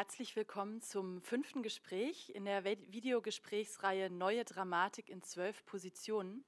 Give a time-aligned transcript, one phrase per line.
[0.00, 6.42] Herzlich willkommen zum fünften Gespräch in der Videogesprächsreihe Neue Dramatik in zwölf Positionen,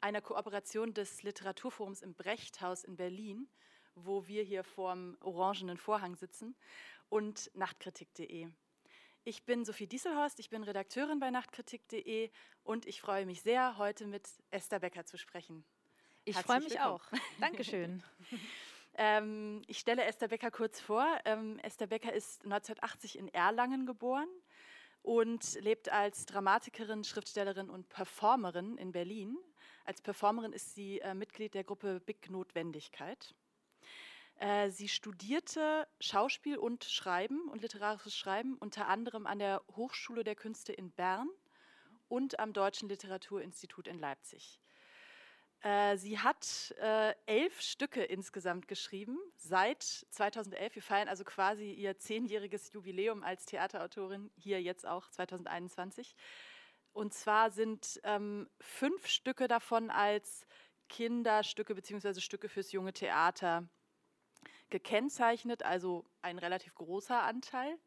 [0.00, 3.48] einer Kooperation des Literaturforums im Brechthaus in Berlin,
[3.94, 6.56] wo wir hier vorm orangenen Vorhang sitzen,
[7.08, 8.48] und nachtkritik.de.
[9.22, 12.32] Ich bin Sophie Dieselhorst, ich bin Redakteurin bei nachtkritik.de
[12.64, 15.64] und ich freue mich sehr, heute mit Esther Becker zu sprechen.
[16.24, 16.94] Ich freue mich willkommen.
[16.94, 17.04] auch.
[17.38, 18.02] Dankeschön.
[19.00, 21.06] Ähm, ich stelle Esther Becker kurz vor.
[21.24, 24.28] Ähm, Esther Becker ist 1980 in Erlangen geboren
[25.02, 29.38] und lebt als Dramatikerin, Schriftstellerin und Performerin in Berlin.
[29.84, 33.36] Als Performerin ist sie äh, Mitglied der Gruppe Big Notwendigkeit.
[34.40, 40.34] Äh, sie studierte Schauspiel und Schreiben und literarisches Schreiben unter anderem an der Hochschule der
[40.34, 41.28] Künste in Bern
[42.08, 44.58] und am Deutschen Literaturinstitut in Leipzig.
[45.62, 50.76] Äh, sie hat äh, elf Stücke insgesamt geschrieben seit 2011.
[50.76, 56.14] Wir feiern also quasi ihr zehnjähriges Jubiläum als Theaterautorin, hier jetzt auch 2021.
[56.92, 60.46] Und zwar sind ähm, fünf Stücke davon als
[60.88, 62.20] Kinderstücke bzw.
[62.20, 63.68] Stücke fürs junge Theater
[64.70, 67.78] gekennzeichnet, also ein relativ großer Anteil.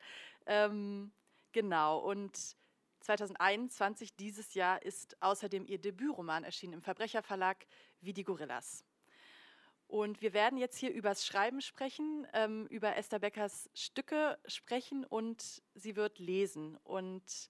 [0.46, 1.12] Ähm,
[1.52, 2.56] genau, und
[3.02, 7.66] 2021, dieses Jahr, ist außerdem ihr Debütroman erschienen im Verbrecherverlag
[8.00, 8.86] Wie die Gorillas.
[9.88, 15.62] Und wir werden jetzt hier übers Schreiben sprechen, ähm, über Esther Beckers Stücke sprechen und
[15.76, 16.78] sie wird lesen.
[16.78, 17.50] Und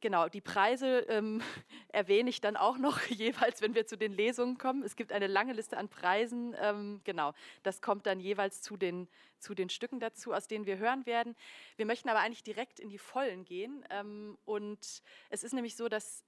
[0.00, 1.42] Genau, die Preise ähm,
[1.88, 4.82] erwähne ich dann auch noch jeweils, wenn wir zu den Lesungen kommen.
[4.82, 6.54] Es gibt eine lange Liste an Preisen.
[6.58, 10.78] Ähm, genau, das kommt dann jeweils zu den, zu den Stücken dazu, aus denen wir
[10.78, 11.36] hören werden.
[11.76, 13.84] Wir möchten aber eigentlich direkt in die Vollen gehen.
[13.90, 16.24] Ähm, und es ist nämlich so, dass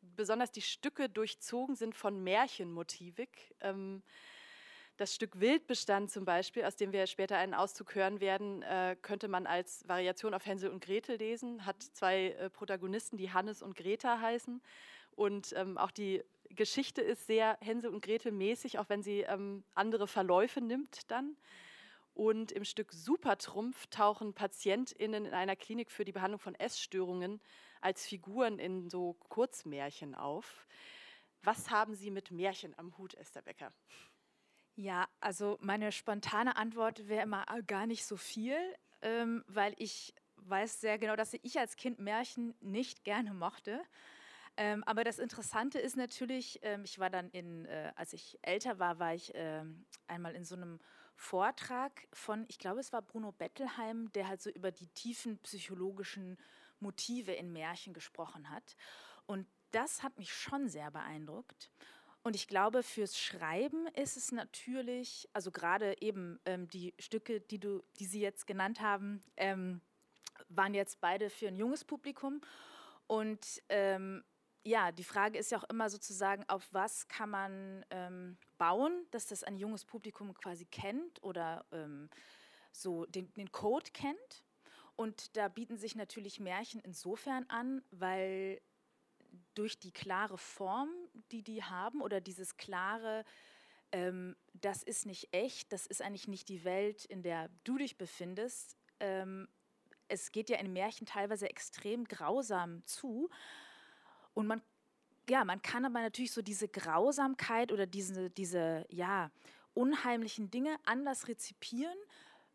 [0.00, 3.54] besonders die Stücke durchzogen sind von Märchenmotivik.
[3.60, 4.02] Ähm,
[5.02, 9.26] das Stück Wildbestand zum Beispiel, aus dem wir später einen Auszug hören werden, äh, könnte
[9.26, 11.66] man als Variation auf Hänsel und Gretel lesen.
[11.66, 14.62] Hat zwei äh, Protagonisten, die Hannes und Greta heißen.
[15.16, 19.64] Und ähm, auch die Geschichte ist sehr Hänsel und Gretel mäßig, auch wenn sie ähm,
[19.74, 21.36] andere Verläufe nimmt dann.
[22.14, 27.40] Und im Stück Supertrumpf tauchen PatientInnen in einer Klinik für die Behandlung von Essstörungen
[27.80, 30.68] als Figuren in so Kurzmärchen auf.
[31.42, 33.72] Was haben Sie mit Märchen am Hut, Esther Becker?
[34.74, 38.56] Ja, also meine spontane Antwort wäre immer äh, gar nicht so viel,
[39.02, 43.80] ähm, weil ich weiß sehr genau, dass ich als Kind Märchen nicht gerne mochte.
[44.56, 48.78] Ähm, aber das Interessante ist natürlich, ähm, ich war dann in, äh, als ich älter
[48.78, 49.64] war, war ich äh,
[50.08, 50.80] einmal in so einem
[51.16, 56.38] Vortrag von, ich glaube, es war Bruno Bettelheim, der halt so über die tiefen psychologischen
[56.80, 58.76] Motive in Märchen gesprochen hat.
[59.26, 61.70] Und das hat mich schon sehr beeindruckt.
[62.22, 67.58] Und ich glaube, fürs Schreiben ist es natürlich, also gerade eben ähm, die Stücke, die,
[67.58, 69.80] du, die Sie jetzt genannt haben, ähm,
[70.48, 72.40] waren jetzt beide für ein junges Publikum.
[73.08, 74.22] Und ähm,
[74.64, 79.26] ja, die Frage ist ja auch immer sozusagen, auf was kann man ähm, bauen, dass
[79.26, 82.08] das ein junges Publikum quasi kennt oder ähm,
[82.70, 84.44] so den, den Code kennt.
[84.94, 88.60] Und da bieten sich natürlich Märchen insofern an, weil
[89.54, 90.90] durch die klare Form,
[91.30, 93.24] die die haben oder dieses klare,
[93.92, 97.98] ähm, das ist nicht echt, das ist eigentlich nicht die Welt, in der du dich
[97.98, 98.76] befindest.
[99.00, 99.48] Ähm,
[100.08, 103.30] es geht ja in Märchen teilweise extrem grausam zu
[104.34, 104.62] und man
[105.28, 109.30] ja, man kann aber natürlich so diese Grausamkeit oder diese, diese ja,
[109.74, 111.96] unheimlichen Dinge anders rezipieren,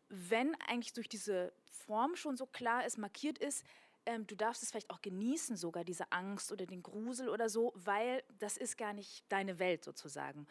[0.08, 3.64] wenn eigentlich durch diese Form schon so klar ist, markiert ist,
[4.06, 7.72] ähm, du darfst es vielleicht auch genießen, sogar diese Angst oder den Grusel oder so,
[7.74, 10.46] weil das ist gar nicht deine Welt sozusagen.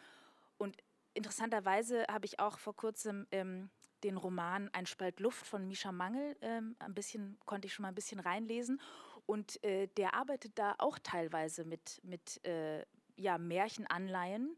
[0.56, 0.76] Und
[1.14, 3.70] interessanterweise habe ich auch vor kurzem ähm,
[4.04, 7.88] den Roman Ein Spalt Luft von Misha Mangel, ähm, ein bisschen, konnte ich schon mal
[7.88, 8.80] ein bisschen reinlesen.
[9.26, 12.84] Und äh, der arbeitet da auch teilweise mit, mit äh,
[13.16, 14.56] ja, Märchenanleihen.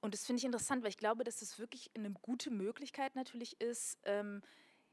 [0.00, 3.60] Und das finde ich interessant, weil ich glaube, dass das wirklich eine gute Möglichkeit natürlich
[3.60, 4.42] ist, ähm,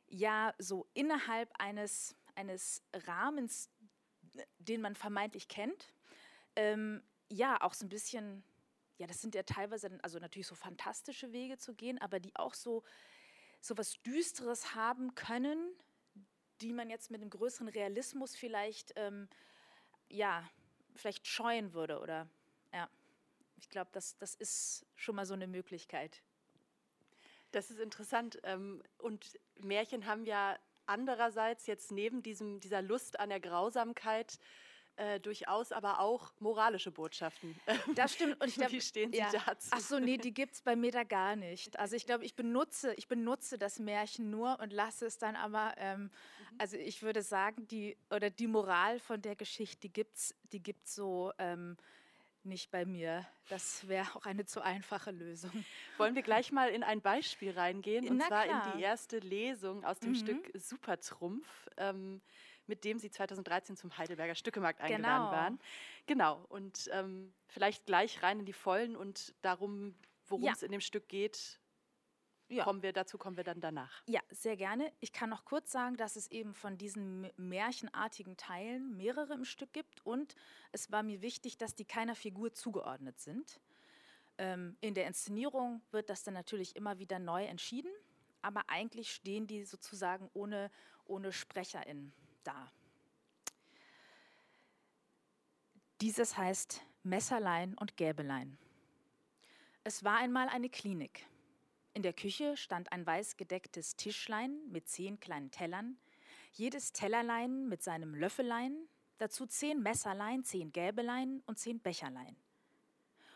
[0.08, 3.70] ja, so innerhalb eines eines Rahmens,
[4.60, 5.94] den man vermeintlich kennt,
[6.56, 8.44] ähm, ja, auch so ein bisschen,
[8.98, 12.54] ja, das sind ja teilweise, also natürlich so fantastische Wege zu gehen, aber die auch
[12.54, 12.84] so,
[13.62, 15.58] so was Düsteres haben können,
[16.62, 19.28] die man jetzt mit einem größeren Realismus vielleicht, ähm,
[20.10, 20.48] ja,
[20.96, 22.30] vielleicht scheuen würde oder,
[22.72, 22.90] ja.
[23.58, 26.22] Ich glaube, das, das ist schon mal so eine Möglichkeit.
[27.52, 28.40] Das ist interessant.
[28.44, 34.40] Ähm, und Märchen haben ja andererseits jetzt neben diesem, dieser Lust an der Grausamkeit
[34.96, 37.56] äh, durchaus aber auch moralische Botschaften.
[37.96, 38.40] Das stimmt.
[38.42, 39.32] Und ich glaub, Wie stehen Sie ja.
[39.46, 39.70] dazu?
[39.72, 41.80] Ach so, nee, die gibt es bei mir da gar nicht.
[41.80, 45.74] Also ich glaube, ich benutze, ich benutze das Märchen nur und lasse es dann aber,
[45.78, 46.10] ähm, mhm.
[46.60, 50.62] also ich würde sagen, die, oder die Moral von der Geschichte, die gibt es die
[50.62, 51.78] gibt's so ähm,
[52.46, 53.26] nicht bei mir.
[53.50, 55.52] Das wäre auch eine zu einfache Lösung.
[55.98, 58.08] Wollen wir gleich mal in ein Beispiel reingehen?
[58.08, 58.74] Und Na zwar klar.
[58.74, 60.16] in die erste Lesung aus dem mhm.
[60.16, 61.48] Stück Supertrumpf.
[61.78, 62.22] Ähm,
[62.68, 65.32] mit dem Sie 2013 zum Heidelberger Stückemarkt eingeladen genau.
[65.32, 65.60] waren.
[66.06, 66.46] Genau.
[66.50, 69.96] Und ähm, vielleicht gleich rein in die Vollen und darum,
[70.28, 70.54] worum ja.
[70.54, 71.60] es in dem Stück geht.
[72.54, 72.64] Ja.
[72.64, 74.04] Kommen wir, dazu kommen wir dann danach.
[74.08, 74.92] Ja, sehr gerne.
[75.00, 79.74] Ich kann noch kurz sagen, dass es eben von diesen märchenartigen Teilen mehrere im Stück
[79.74, 80.36] gibt und
[80.72, 83.60] es war mir wichtig, dass die keiner Figur zugeordnet sind.
[84.38, 87.92] Ähm, in der Inszenierung wird das dann natürlich immer wieder neu entschieden,
[88.42, 90.70] aber eigentlich stehen die sozusagen ohne,
[91.06, 92.14] ohne SprecherInnen
[92.44, 92.72] da.
[96.02, 98.58] Dieses heißt Messerlein und Gäbelein.
[99.84, 101.26] Es war einmal eine Klinik.
[101.96, 105.98] In der Küche stand ein weiß gedecktes Tischlein mit zehn kleinen Tellern,
[106.52, 108.88] jedes Tellerlein mit seinem Löffelein,
[109.20, 112.36] dazu zehn Messerlein, zehn Gäbelein und zehn Becherlein.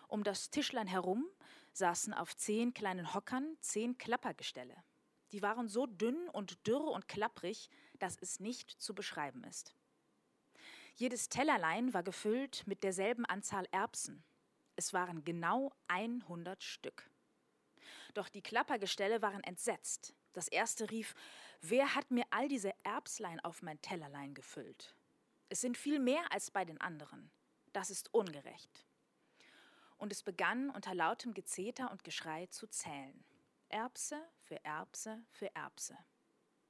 [0.08, 1.26] Um das Tischlein herum
[1.74, 4.76] saßen auf zehn kleinen Hockern zehn Klappergestelle.
[5.32, 7.70] Die waren so dünn und dürr und klapprig,
[8.00, 9.76] dass es nicht zu beschreiben ist.
[10.96, 14.24] Jedes Tellerlein war gefüllt mit derselben Anzahl Erbsen.
[14.76, 17.08] Es waren genau 100 Stück.
[18.14, 20.14] Doch die Klappergestelle waren entsetzt.
[20.34, 21.16] Das erste rief,
[21.62, 24.96] wer hat mir all diese Erbslein auf mein Tellerlein gefüllt?
[25.50, 27.32] Es sind viel mehr als bei den anderen.
[27.74, 28.86] Das ist ungerecht.
[29.98, 33.24] Und es begann unter lautem Gezeter und Geschrei zu zählen.
[33.70, 35.98] Erbse für Erbse für Erbse.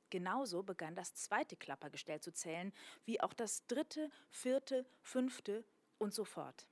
[0.09, 2.71] Genauso begann das zweite Klappergestell zu zählen,
[3.03, 5.65] wie auch das dritte, vierte, fünfte
[5.97, 6.67] und so fort.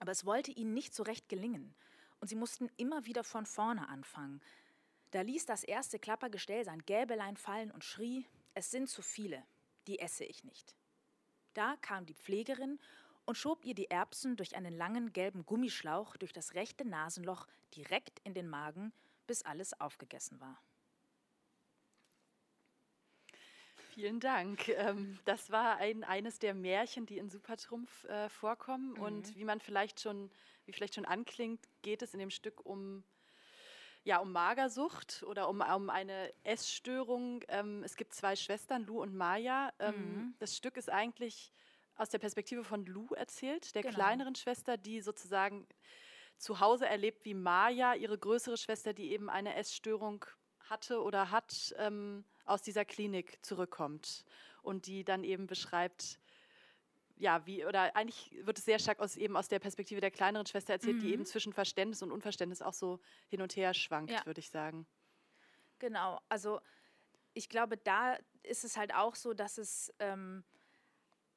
[0.00, 1.76] Aber es wollte ihnen nicht so recht gelingen,
[2.22, 4.40] und sie mussten immer wieder von vorne anfangen.
[5.10, 8.24] Da ließ das erste Klappergestell sein Gäbelein fallen und schrie,
[8.54, 9.42] es sind zu viele,
[9.88, 10.76] die esse ich nicht.
[11.52, 12.78] Da kam die Pflegerin
[13.24, 18.20] und schob ihr die Erbsen durch einen langen gelben Gummischlauch durch das rechte Nasenloch direkt
[18.20, 18.92] in den Magen,
[19.26, 20.62] bis alles aufgegessen war.
[23.94, 24.68] Vielen Dank.
[24.68, 28.94] Ähm, das war ein, eines der Märchen, die in Supertrumpf äh, vorkommen.
[28.94, 29.02] Mhm.
[29.02, 30.30] Und wie man vielleicht schon,
[30.64, 33.04] wie vielleicht schon anklingt, geht es in dem Stück um,
[34.04, 37.44] ja, um Magersucht oder um, um eine Essstörung.
[37.48, 39.72] Ähm, es gibt zwei Schwestern, Lou und Maya.
[39.78, 40.34] Ähm, mhm.
[40.38, 41.52] Das Stück ist eigentlich
[41.96, 43.94] aus der Perspektive von Lou erzählt, der genau.
[43.94, 45.66] kleineren Schwester, die sozusagen
[46.38, 50.24] zu Hause erlebt, wie Maya, ihre größere Schwester, die eben eine Essstörung
[50.72, 54.24] hatte oder hat, ähm, aus dieser Klinik zurückkommt
[54.62, 56.18] und die dann eben beschreibt,
[57.16, 60.46] ja, wie, oder eigentlich wird es sehr stark aus, eben aus der Perspektive der kleineren
[60.46, 61.00] Schwester erzählt, mhm.
[61.00, 64.24] die eben zwischen Verständnis und Unverständnis auch so hin und her schwankt, ja.
[64.24, 64.86] würde ich sagen.
[65.78, 66.60] Genau, also
[67.34, 70.42] ich glaube, da ist es halt auch so, dass es ähm,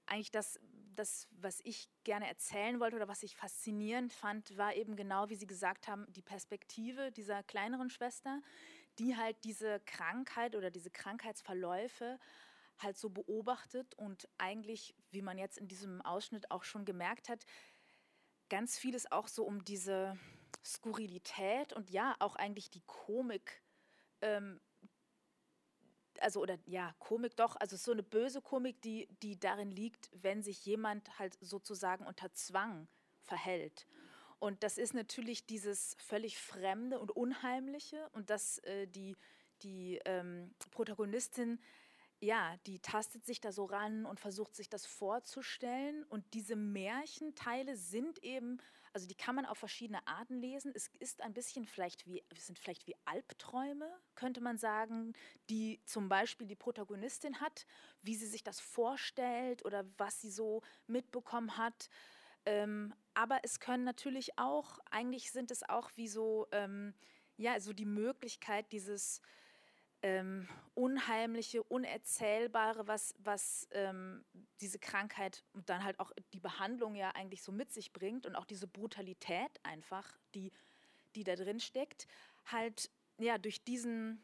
[0.06, 0.60] eigentlich das,
[0.96, 5.36] das, was ich gerne erzählen wollte oder was ich faszinierend fand, war eben genau, wie
[5.36, 8.42] Sie gesagt haben, die Perspektive dieser kleineren Schwester,
[9.00, 12.20] die halt diese Krankheit oder diese Krankheitsverläufe
[12.78, 17.46] halt so beobachtet und eigentlich, wie man jetzt in diesem Ausschnitt auch schon gemerkt hat,
[18.50, 20.18] ganz vieles auch so um diese
[20.64, 23.62] Skurrilität und ja, auch eigentlich die Komik,
[24.22, 24.60] ähm,
[26.20, 30.44] also oder ja, Komik doch, also so eine böse Komik, die, die darin liegt, wenn
[30.44, 32.88] sich jemand halt sozusagen unter Zwang
[33.22, 33.88] verhält.
[34.40, 39.16] Und das ist natürlich dieses völlig Fremde und Unheimliche und dass äh, die,
[39.64, 41.60] die ähm, Protagonistin,
[42.20, 46.04] ja, die tastet sich da so ran und versucht sich das vorzustellen.
[46.06, 48.60] Und diese Märchenteile sind eben,
[48.94, 50.72] also die kann man auf verschiedene Arten lesen.
[50.76, 55.14] Es ist ein bisschen vielleicht wie, sind vielleicht wie Albträume, könnte man sagen,
[55.50, 57.66] die zum Beispiel die Protagonistin hat,
[58.02, 61.90] wie sie sich das vorstellt oder was sie so mitbekommen hat.
[62.46, 66.94] Ähm, aber es können natürlich auch, eigentlich sind es auch wie so, ähm,
[67.38, 69.22] ja, so die Möglichkeit, dieses
[70.02, 74.24] ähm, Unheimliche, Unerzählbare, was, was ähm,
[74.62, 78.36] diese Krankheit und dann halt auch die Behandlung ja eigentlich so mit sich bringt und
[78.36, 80.52] auch diese Brutalität einfach, die,
[81.16, 82.08] die da drin steckt,
[82.46, 84.22] halt ja durch diesen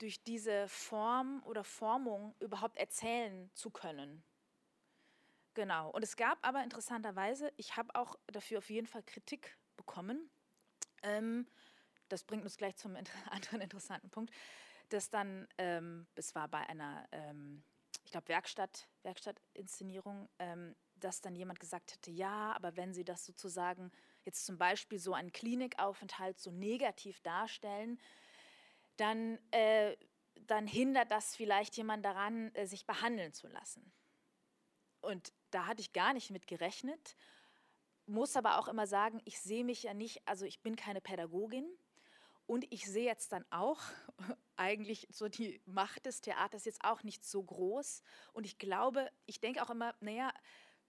[0.00, 4.22] durch diese Form oder Formung überhaupt erzählen zu können.
[5.54, 5.90] Genau.
[5.90, 10.30] Und es gab aber interessanterweise, ich habe auch dafür auf jeden Fall Kritik bekommen.
[11.02, 11.46] Ähm,
[12.08, 12.96] das bringt uns gleich zum
[13.30, 14.32] anderen interessanten Punkt,
[14.90, 17.64] dass dann, ähm, es war bei einer, ähm,
[18.04, 23.24] ich glaube, Werkstatt, Werkstattinszenierung, ähm, dass dann jemand gesagt hätte, ja, aber wenn Sie das
[23.24, 23.90] sozusagen
[24.24, 27.98] jetzt zum Beispiel so einen Klinikaufenthalt so negativ darstellen,
[28.96, 29.96] dann, äh,
[30.42, 33.92] dann hindert das vielleicht jemand daran, äh, sich behandeln zu lassen.
[35.00, 37.16] Und da hatte ich gar nicht mit gerechnet,
[38.06, 41.66] muss aber auch immer sagen, ich sehe mich ja nicht, also ich bin keine Pädagogin
[42.46, 43.80] und ich sehe jetzt dann auch
[44.56, 48.02] eigentlich so die Macht des Theaters jetzt auch nicht so groß
[48.32, 50.32] und ich glaube, ich denke auch immer, naja,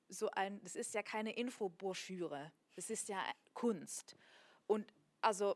[0.09, 4.15] so ein, das ist ja keine Infobroschüre, das ist ja Kunst.
[4.67, 4.91] Und
[5.21, 5.55] also,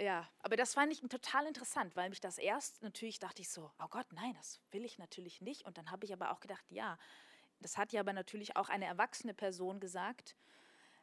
[0.00, 3.70] ja, aber das fand ich total interessant, weil mich das erst natürlich dachte ich so,
[3.78, 5.64] oh Gott, nein, das will ich natürlich nicht.
[5.64, 6.98] Und dann habe ich aber auch gedacht, ja,
[7.60, 10.36] das hat ja aber natürlich auch eine erwachsene Person gesagt,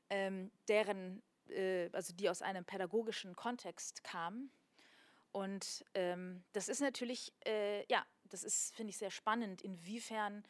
[0.09, 4.49] ähm, deren, äh, also die aus einem pädagogischen Kontext kam.
[5.31, 10.43] Und ähm, das ist natürlich, äh, ja, das ist, finde ich, sehr spannend, inwiefern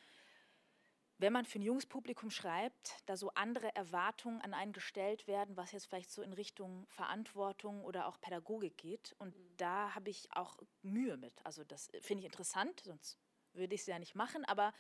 [1.24, 5.56] wenn man für ein junges Publikum schreibt, da so andere Erwartungen an einen gestellt werden,
[5.56, 9.16] was jetzt vielleicht so in Richtung Verantwortung oder auch Pädagogik geht.
[9.20, 9.58] Und mhm.
[9.58, 11.34] da habe ich auch Mühe mit.
[11.46, 13.18] Also das finde ich interessant, sonst
[13.54, 14.44] würde ich es ja nicht machen.
[14.46, 14.74] Aber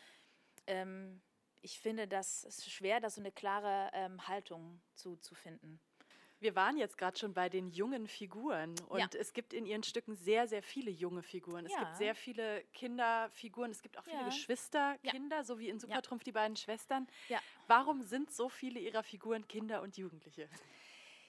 [0.68, 1.22] ähm,
[1.62, 5.80] ich finde, das ist schwer, da so eine klare ähm, Haltung zu, zu finden.
[6.40, 9.08] Wir waren jetzt gerade schon bei den jungen Figuren und ja.
[9.18, 11.66] es gibt in ihren Stücken sehr, sehr viele junge Figuren.
[11.66, 11.80] Es ja.
[11.80, 14.26] gibt sehr viele Kinderfiguren, es gibt auch viele ja.
[14.26, 17.08] Geschwisterkinder, so wie in Supertrumpf die beiden Schwestern.
[17.68, 20.50] Warum sind so viele ihrer Figuren Kinder und Jugendliche?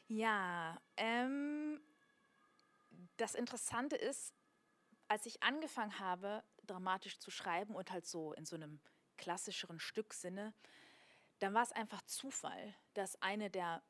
[0.09, 1.81] Ja, ähm,
[3.17, 4.35] das Interessante ist,
[5.07, 8.81] als ich angefangen habe, dramatisch zu schreiben und halt so in so einem
[9.17, 10.55] klassischeren Stücksinne,
[11.39, 13.83] dann war es einfach Zufall, dass eine der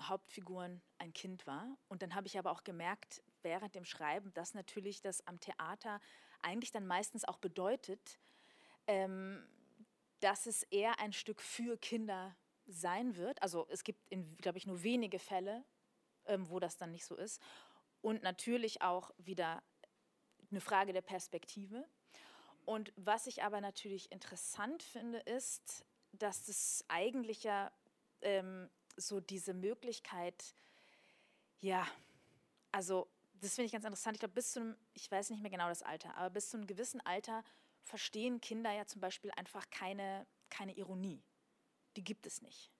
[0.00, 1.76] Hauptfiguren ein Kind war.
[1.88, 6.00] Und dann habe ich aber auch gemerkt, während dem Schreiben, dass natürlich das am Theater
[6.42, 8.18] eigentlich dann meistens auch bedeutet,
[8.86, 9.46] ähm,
[10.20, 13.42] dass es eher ein Stück für Kinder sein wird.
[13.42, 14.00] Also es gibt,
[14.38, 15.64] glaube ich, nur wenige Fälle,
[16.26, 17.42] ähm, wo das dann nicht so ist.
[18.00, 19.62] Und natürlich auch wieder
[20.50, 21.88] eine Frage der Perspektive.
[22.64, 27.72] Und was ich aber natürlich interessant finde, ist, dass das eigentlich ja
[28.20, 30.54] ähm, so diese Möglichkeit,
[31.60, 31.86] ja,
[32.70, 33.08] also
[33.40, 34.16] das finde ich ganz interessant.
[34.16, 36.56] Ich glaube, bis zu einem, ich weiß nicht mehr genau das Alter, aber bis zu
[36.56, 37.42] einem gewissen Alter
[37.82, 41.22] verstehen Kinder ja zum Beispiel einfach keine, keine Ironie.
[41.96, 42.70] Die gibt es nicht.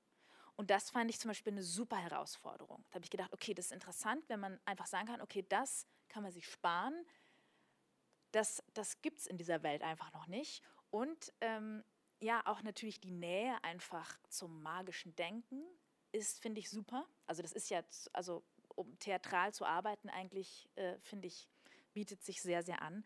[0.55, 2.85] Und das fand ich zum Beispiel eine super Herausforderung.
[2.91, 5.87] Da habe ich gedacht, okay, das ist interessant, wenn man einfach sagen kann, okay, das
[6.09, 6.95] kann man sich sparen.
[8.33, 10.63] Das, das gibt es in dieser Welt einfach noch nicht.
[10.91, 11.85] Und ähm,
[12.21, 15.63] ja, auch natürlich die Nähe einfach zum magischen Denken,
[16.13, 17.07] ist, finde ich, super.
[17.27, 21.49] Also das ist ja, also um theatral zu arbeiten eigentlich, äh, finde ich,
[21.93, 23.05] bietet sich sehr, sehr an.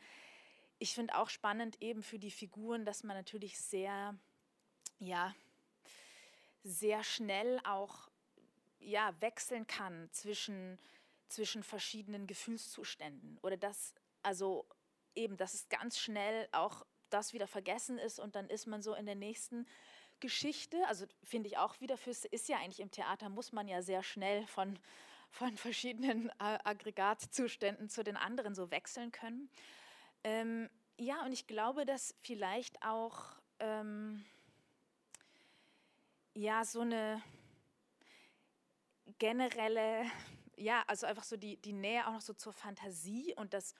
[0.78, 4.16] Ich finde auch spannend eben für die Figuren, dass man natürlich sehr,
[4.98, 5.34] ja,
[6.62, 8.08] sehr schnell auch
[8.80, 10.78] ja, wechseln kann zwischen,
[11.28, 13.38] zwischen verschiedenen Gefühlszuständen.
[13.42, 14.66] Oder dass, also
[15.16, 18.94] eben, dass es ganz schnell auch das wieder vergessen ist und dann ist man so
[18.94, 19.66] in der nächsten
[20.20, 23.82] Geschichte, also finde ich auch wieder fürs, ist ja eigentlich im Theater, muss man ja
[23.82, 24.78] sehr schnell von,
[25.30, 29.50] von verschiedenen Aggregatzuständen zu den anderen so wechseln können.
[30.24, 34.24] Ähm, ja, und ich glaube, dass vielleicht auch ähm,
[36.34, 37.22] ja so eine
[39.18, 40.04] generelle,
[40.56, 43.74] ja, also einfach so die, die Nähe auch noch so zur Fantasie und das,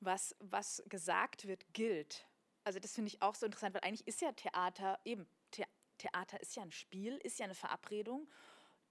[0.00, 2.26] was, was gesagt wird, gilt.
[2.64, 5.26] Also das finde ich auch so interessant, weil eigentlich ist ja Theater eben
[5.98, 8.28] Theater ist ja ein Spiel, ist ja eine Verabredung,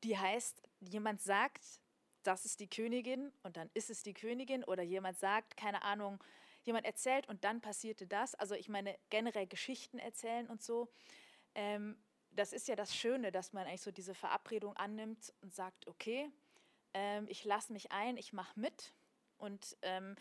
[0.03, 1.63] die heißt, jemand sagt,
[2.23, 6.21] das ist die Königin und dann ist es die Königin oder jemand sagt, keine Ahnung,
[6.63, 8.35] jemand erzählt und dann passierte das.
[8.35, 10.89] Also ich meine generell Geschichten erzählen und so.
[11.55, 11.97] Ähm,
[12.31, 16.29] das ist ja das Schöne, dass man eigentlich so diese Verabredung annimmt und sagt, okay,
[16.93, 18.93] ähm, ich lasse mich ein, ich mache mit.
[19.37, 20.15] Und ähm,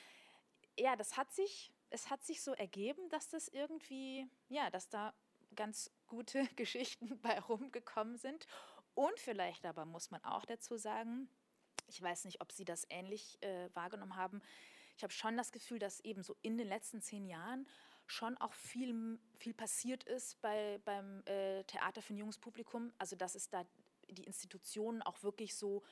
[0.78, 5.14] ja, das hat sich, es hat sich so ergeben, dass das irgendwie, ja, dass da
[5.54, 8.46] ganz gute Geschichten bei rumgekommen sind.
[8.94, 11.28] Und vielleicht aber muss man auch dazu sagen,
[11.88, 14.40] ich weiß nicht, ob Sie das ähnlich äh, wahrgenommen haben.
[14.96, 17.68] Ich habe schon das Gefühl, dass eben so in den letzten zehn Jahren
[18.06, 22.92] schon auch viel, viel passiert ist bei, beim äh, Theater für ein junges Publikum.
[22.98, 23.66] Also dass es da
[24.08, 25.82] die Institutionen auch wirklich so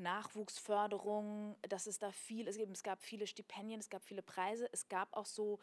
[0.00, 4.88] Nachwuchsförderung, dass es da viel, es, es gab viele Stipendien, es gab viele Preise, es
[4.88, 5.58] gab auch so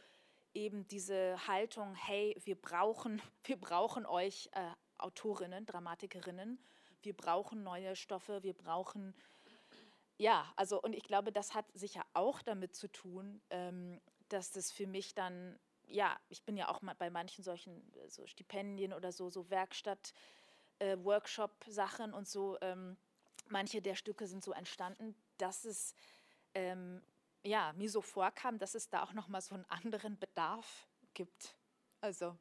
[0.53, 6.59] eben diese Haltung, hey, wir brauchen, wir brauchen euch äh, Autorinnen, Dramatikerinnen,
[7.03, 9.13] wir brauchen neue Stoffe, wir brauchen,
[10.17, 14.71] ja, also und ich glaube, das hat sicher auch damit zu tun, ähm, dass das
[14.71, 18.93] für mich dann ja, ich bin ja auch mal bei manchen solchen äh, so Stipendien
[18.93, 20.13] oder so, so Werkstatt,
[20.79, 22.57] äh, Workshop-Sachen und so.
[22.61, 22.97] Ähm,
[23.49, 25.93] manche der Stücke sind so entstanden, dass es
[26.53, 27.01] ähm,
[27.43, 31.55] ja, mir so vorkam, dass es da auch nochmal so einen anderen Bedarf gibt.
[32.01, 32.37] Also,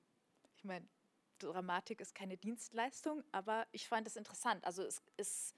[0.57, 0.87] ich meine,
[1.39, 4.65] Dramatik ist keine Dienstleistung, aber ich fand es interessant.
[4.65, 5.55] Also es ist,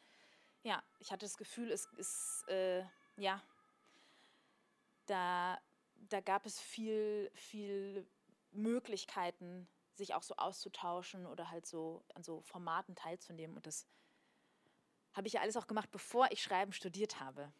[0.62, 2.85] ja, ich hatte das Gefühl, es ist, äh,
[3.17, 3.43] ja,
[5.07, 5.59] da,
[5.95, 8.07] da gab es viel, viel
[8.50, 13.57] Möglichkeiten, sich auch so auszutauschen oder halt so an so Formaten teilzunehmen.
[13.57, 13.87] Und das
[15.12, 17.53] habe ich ja alles auch gemacht, bevor ich Schreiben studiert habe.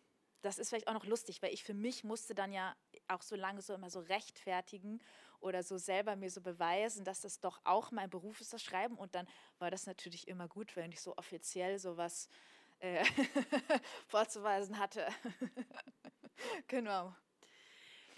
[0.43, 2.77] Das ist vielleicht auch noch lustig, weil ich für mich musste dann ja
[3.09, 5.01] auch so lange so immer so rechtfertigen
[5.41, 8.97] oder so selber mir so beweisen, dass das doch auch mein Beruf ist, das Schreiben.
[8.97, 9.27] Und dann
[9.59, 12.29] war das natürlich immer gut, wenn ich so offiziell sowas
[12.79, 13.05] äh,
[14.07, 15.07] vorzuweisen hatte.
[16.69, 17.15] genau.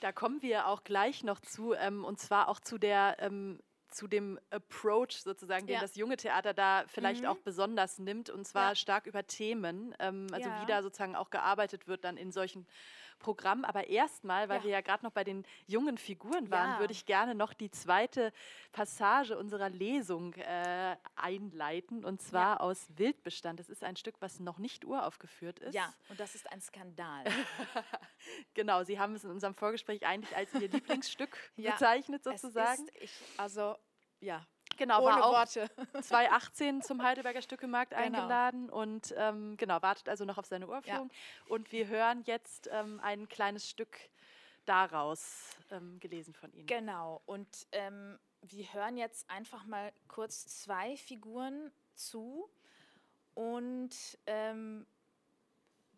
[0.00, 3.60] Da kommen wir auch gleich noch zu, ähm, und zwar auch zu der ähm,
[3.90, 5.80] zu dem Approach sozusagen, den ja.
[5.80, 7.28] das junge Theater da vielleicht mhm.
[7.28, 8.74] auch besonders nimmt, und zwar ja.
[8.74, 12.66] stark über Themen, ähm, also wie da sozusagen auch gearbeitet wird dann in solchen
[13.20, 13.64] Programm.
[13.64, 14.64] Aber erstmal, weil ja.
[14.64, 16.80] wir ja gerade noch bei den jungen Figuren waren, ja.
[16.80, 18.32] würde ich gerne noch die zweite
[18.72, 22.04] Passage unserer Lesung äh, einleiten.
[22.04, 22.60] Und zwar ja.
[22.60, 23.60] aus Wildbestand.
[23.60, 25.74] Das ist ein Stück, was noch nicht uraufgeführt ist.
[25.74, 27.24] Ja, und das ist ein Skandal.
[28.54, 32.88] genau, Sie haben es in unserem Vorgespräch eigentlich als Ihr Lieblingsstück bezeichnet, sozusagen.
[32.88, 33.76] Es ist, ich, also,
[34.20, 34.44] ja,
[34.80, 35.68] Genau, Ohne war auch Worte.
[36.02, 38.02] 2018 zum Heidelberger Stückemarkt genau.
[38.02, 41.10] eingeladen und ähm, genau, wartet also noch auf seine Uraufführung.
[41.12, 41.54] Ja.
[41.54, 43.98] Und wir hören jetzt ähm, ein kleines Stück
[44.64, 46.66] daraus, ähm, gelesen von Ihnen.
[46.66, 52.48] Genau, und ähm, wir hören jetzt einfach mal kurz zwei Figuren zu
[53.34, 53.94] und
[54.24, 54.86] ähm,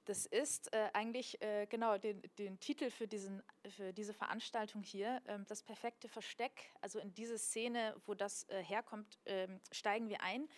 [0.04, 5.22] das ist äh, eigentlich äh, genau den, den Titel für, diesen, für diese Veranstaltung hier,
[5.26, 6.72] äh, das perfekte Versteck.
[6.80, 10.48] Also in diese Szene, wo das äh, herkommt, ähm, steigen wir ein.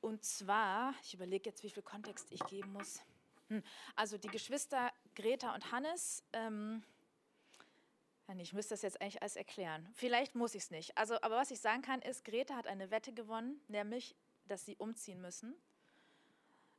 [0.00, 3.00] Und zwar, ich überlege jetzt, wie viel Kontext ich geben muss.
[3.48, 3.62] Hm.
[3.94, 6.24] Also die Geschwister Greta und Hannes.
[6.32, 6.82] Ähm,
[8.38, 9.88] ich müsste das jetzt eigentlich alles erklären.
[9.94, 10.96] Vielleicht muss ich es nicht.
[10.98, 14.76] Also, aber was ich sagen kann, ist, Greta hat eine Wette gewonnen, nämlich, dass sie
[14.76, 15.54] umziehen müssen.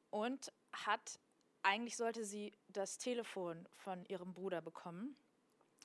[0.10, 1.19] Und hat
[1.65, 5.17] eigentlich sollte sie das Telefon von ihrem Bruder bekommen.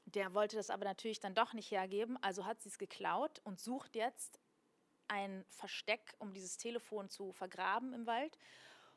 [0.04, 3.60] Der wollte das aber natürlich dann doch nicht hergeben, also hat sie es geklaut und
[3.60, 4.40] sucht jetzt
[5.08, 8.38] ein Versteck, um dieses Telefon zu vergraben im Wald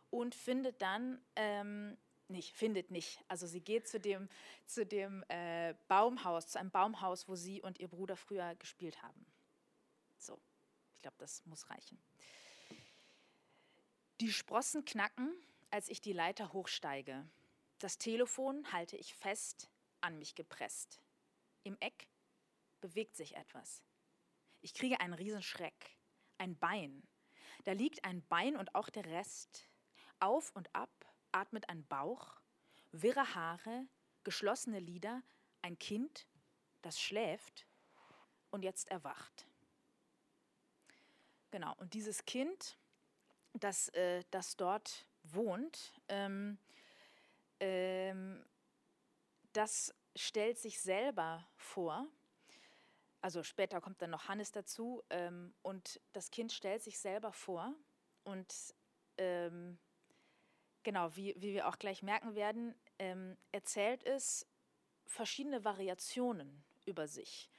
[0.10, 4.28] und findet dann, ähm, nicht, findet nicht, also sie geht zu dem,
[4.65, 9.26] zu dem äh, Baumhaus, zu einem Baumhaus, wo sie und ihr Bruder früher gespielt haben.
[10.17, 10.39] So,
[10.96, 11.98] ich glaube, das muss reichen.
[14.19, 15.34] Die Sprossen knacken,
[15.74, 17.28] als ich die Leiter hochsteige.
[17.80, 21.02] Das Telefon halte ich fest an mich gepresst.
[21.64, 22.08] Im Eck
[22.80, 23.82] bewegt sich etwas.
[24.62, 25.98] Ich kriege einen Riesenschreck.
[26.38, 27.02] Ein Bein.
[27.64, 29.68] Da liegt ein Bein und auch der Rest.
[30.20, 30.92] Auf und ab
[31.32, 32.40] atmet ein Bauch,
[32.92, 33.88] wirre Haare,
[34.24, 35.24] geschlossene Lider,
[35.64, 36.28] ein Kind,
[36.84, 37.66] das schläft
[38.52, 39.48] und jetzt erwacht.
[41.50, 42.78] Genau, und dieses Kind,
[43.54, 46.58] das, äh, das dort wohnt, ähm,
[47.60, 48.46] ähm,
[49.54, 52.08] das stellt sich selber vor.
[53.22, 57.74] Also später kommt dann noch Hannes dazu ähm, und das Kind stellt sich selber vor
[58.24, 58.76] und
[59.18, 59.80] ähm,
[60.84, 64.46] genau, wie, wie wir auch gleich merken werden, ähm, erzählt es
[65.06, 67.50] verschiedene Variationen über sich,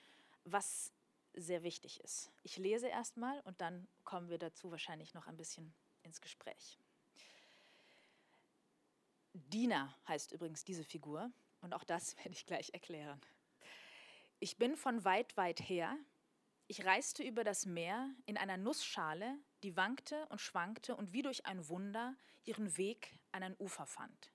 [0.44, 0.92] was
[1.32, 2.30] sehr wichtig ist.
[2.42, 6.78] Ich lese erstmal und dann kommen wir dazu wahrscheinlich noch ein bisschen ins Gespräch.
[9.34, 13.20] Dina heißt übrigens diese Figur und auch das werde ich gleich erklären.
[14.38, 15.96] Ich bin von weit, weit her.
[16.66, 21.46] Ich reiste über das Meer in einer Nussschale, die wankte und schwankte und wie durch
[21.46, 24.30] ein Wunder ihren Weg an ein Ufer fand.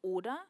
[0.00, 0.44] Oder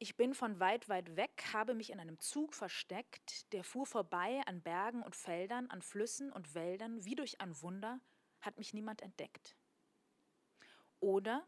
[0.00, 4.40] ich bin von weit, weit weg, habe mich in einem Zug versteckt, der fuhr vorbei
[4.46, 8.00] an Bergen und Feldern, an Flüssen und Wäldern, wie durch ein Wunder,
[8.40, 9.56] hat mich niemand entdeckt.
[11.00, 11.44] Oder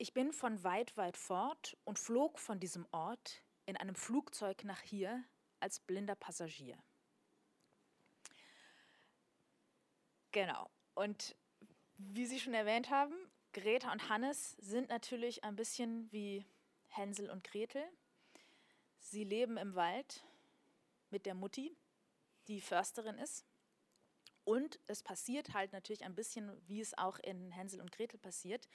[0.00, 4.80] ich bin von weit, weit fort und flog von diesem Ort in einem Flugzeug nach
[4.80, 5.22] hier
[5.60, 6.82] als blinder Passagier.
[10.32, 10.70] Genau.
[10.94, 11.36] Und
[11.98, 13.14] wie Sie schon erwähnt haben,
[13.52, 16.46] Greta und Hannes sind natürlich ein bisschen wie
[16.86, 17.84] Hänsel und Gretel.
[19.00, 20.24] Sie leben im Wald
[21.10, 21.76] mit der Mutti,
[22.48, 23.44] die Försterin ist.
[24.44, 28.66] Und es passiert halt natürlich ein bisschen, wie es auch in Hänsel und Gretel passiert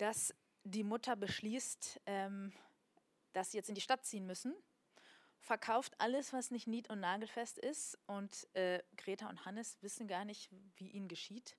[0.00, 0.34] dass
[0.64, 2.52] die Mutter beschließt, ähm,
[3.32, 4.54] dass sie jetzt in die Stadt ziehen müssen.
[5.42, 7.98] verkauft alles, was nicht nied- und nagelfest ist.
[8.06, 11.56] Und äh, Greta und Hannes wissen gar nicht, wie ihnen geschieht.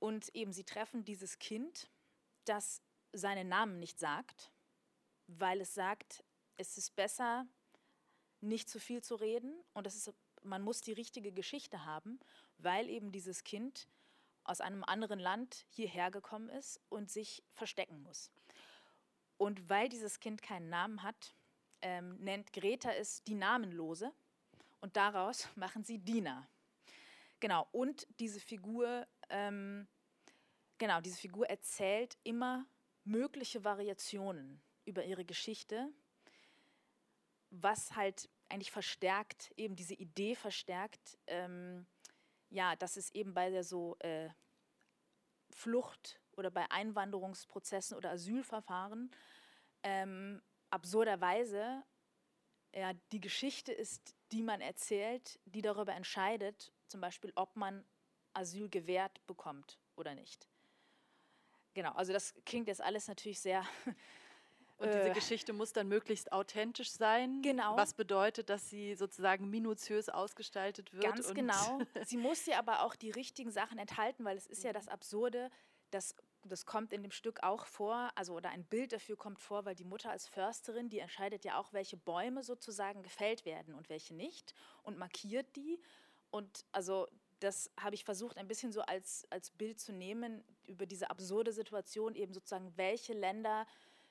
[0.00, 1.88] Und eben sie treffen dieses Kind,
[2.44, 4.50] das seinen Namen nicht sagt,
[5.28, 6.24] weil es sagt,
[6.56, 7.46] es ist besser,
[8.40, 12.18] nicht zu viel zu reden und es ist, man muss die richtige Geschichte haben,
[12.58, 13.88] weil eben dieses Kind
[14.48, 18.30] aus einem anderen Land hierher gekommen ist und sich verstecken muss.
[19.36, 21.34] Und weil dieses Kind keinen Namen hat,
[21.82, 24.12] ähm, nennt Greta es die Namenlose
[24.80, 26.48] und daraus machen sie Dina.
[27.40, 29.86] Genau, und diese Figur, ähm,
[30.78, 32.66] genau, diese Figur erzählt immer
[33.04, 35.88] mögliche Variationen über ihre Geschichte,
[37.50, 41.86] was halt eigentlich verstärkt, eben diese Idee verstärkt, ähm,
[42.50, 44.28] ja, dass es eben bei der so äh,
[45.50, 49.10] Flucht oder bei Einwanderungsprozessen oder Asylverfahren
[49.82, 51.84] ähm, absurderweise
[52.74, 57.84] ja, die Geschichte ist, die man erzählt, die darüber entscheidet, zum Beispiel, ob man
[58.34, 60.48] Asyl gewährt bekommt oder nicht.
[61.74, 63.64] Genau, also das klingt jetzt alles natürlich sehr.
[64.78, 67.42] Und diese äh, Geschichte muss dann möglichst authentisch sein.
[67.42, 67.76] Genau.
[67.76, 71.02] Was bedeutet, dass sie sozusagen minutiös ausgestaltet wird.
[71.02, 71.80] Ganz genau.
[72.06, 75.50] Sie muss ja aber auch die richtigen Sachen enthalten, weil es ist ja das Absurde,
[75.90, 76.14] dass
[76.44, 79.74] das kommt in dem Stück auch vor, also oder ein Bild dafür kommt vor, weil
[79.74, 84.14] die Mutter als Försterin, die entscheidet ja auch, welche Bäume sozusagen gefällt werden und welche
[84.14, 85.80] nicht und markiert die.
[86.30, 87.08] Und also
[87.40, 91.52] das habe ich versucht, ein bisschen so als, als Bild zu nehmen über diese absurde
[91.52, 93.66] Situation, eben sozusagen, welche Länder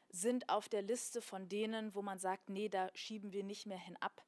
[0.09, 3.77] sind auf der Liste von denen, wo man sagt, nee, da schieben wir nicht mehr
[3.77, 4.25] hinab.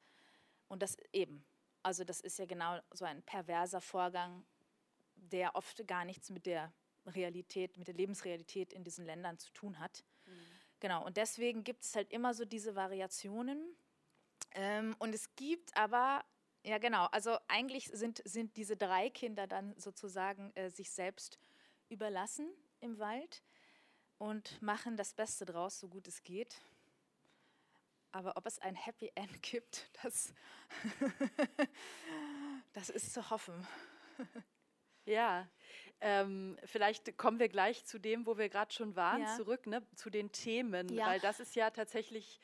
[0.68, 1.44] Und das eben,
[1.82, 4.44] also das ist ja genau so ein perverser Vorgang,
[5.16, 6.72] der oft gar nichts mit der
[7.06, 10.04] Realität, mit der Lebensrealität in diesen Ländern zu tun hat.
[10.26, 10.32] Mhm.
[10.80, 13.76] Genau, und deswegen gibt es halt immer so diese Variationen.
[14.52, 16.24] Ähm, und es gibt aber,
[16.64, 21.38] ja genau, also eigentlich sind, sind diese drei Kinder dann sozusagen äh, sich selbst
[21.88, 22.48] überlassen
[22.80, 23.42] im Wald
[24.20, 26.60] und machen das Beste draus, so gut es geht.
[28.12, 30.34] Aber ob es ein Happy End gibt, das,
[32.74, 33.66] das ist zu hoffen.
[35.06, 35.48] Ja,
[36.02, 39.34] ähm, vielleicht kommen wir gleich zu dem, wo wir gerade schon waren, ja.
[39.34, 41.06] zurück, ne, zu den Themen, ja.
[41.06, 42.38] weil das ist ja tatsächlich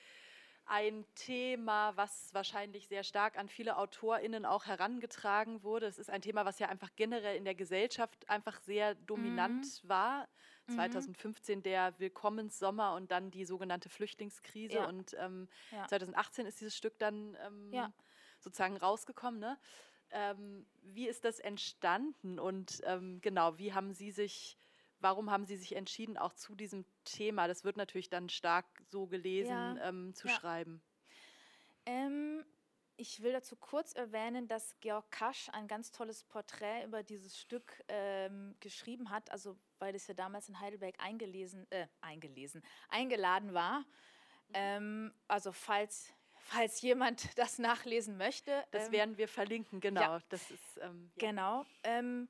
[0.65, 5.87] ein Thema, was wahrscheinlich sehr stark an viele AutorInnen auch herangetragen wurde.
[5.87, 9.89] Es ist ein Thema, was ja einfach generell in der Gesellschaft einfach sehr dominant mhm.
[9.89, 10.29] war.
[10.69, 11.63] 2015 mhm.
[11.63, 14.77] der Willkommenssommer und dann die sogenannte Flüchtlingskrise.
[14.77, 14.89] Ja.
[14.89, 15.87] Und ähm, ja.
[15.87, 17.93] 2018 ist dieses Stück dann ähm, ja.
[18.41, 19.41] sozusagen rausgekommen.
[19.41, 19.59] Ne?
[20.11, 24.57] Ähm, wie ist das entstanden und ähm, genau, wie haben Sie sich,
[25.01, 29.07] warum haben Sie sich entschieden, auch zu diesem Thema, das wird natürlich dann stark so
[29.07, 29.89] gelesen, ja.
[29.89, 30.35] ähm, zu ja.
[30.35, 30.81] schreiben?
[31.87, 32.45] Ähm,
[32.97, 37.85] ich will dazu kurz erwähnen, dass Georg Kasch ein ganz tolles Porträt über dieses Stück
[37.89, 43.85] ähm, geschrieben hat, also weil es ja damals in Heidelberg eingelesen, äh, eingelesen, eingeladen war.
[44.55, 46.13] Ähm, also falls
[46.47, 48.65] falls jemand das nachlesen möchte.
[48.71, 50.01] Das ähm, werden wir verlinken, genau.
[50.01, 50.23] Ja.
[50.29, 51.29] Das ist, ähm, ja.
[51.29, 51.67] Genau.
[51.83, 52.29] Ähm,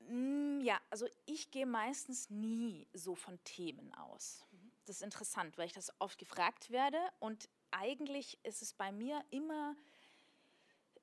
[0.00, 4.44] mm, ja, also ich gehe meistens nie so von Themen aus.
[4.52, 4.72] Mhm.
[4.84, 9.24] Das ist interessant, weil ich das oft gefragt werde und eigentlich ist es bei mir
[9.30, 9.74] immer,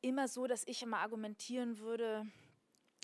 [0.01, 2.25] immer so, dass ich immer argumentieren würde,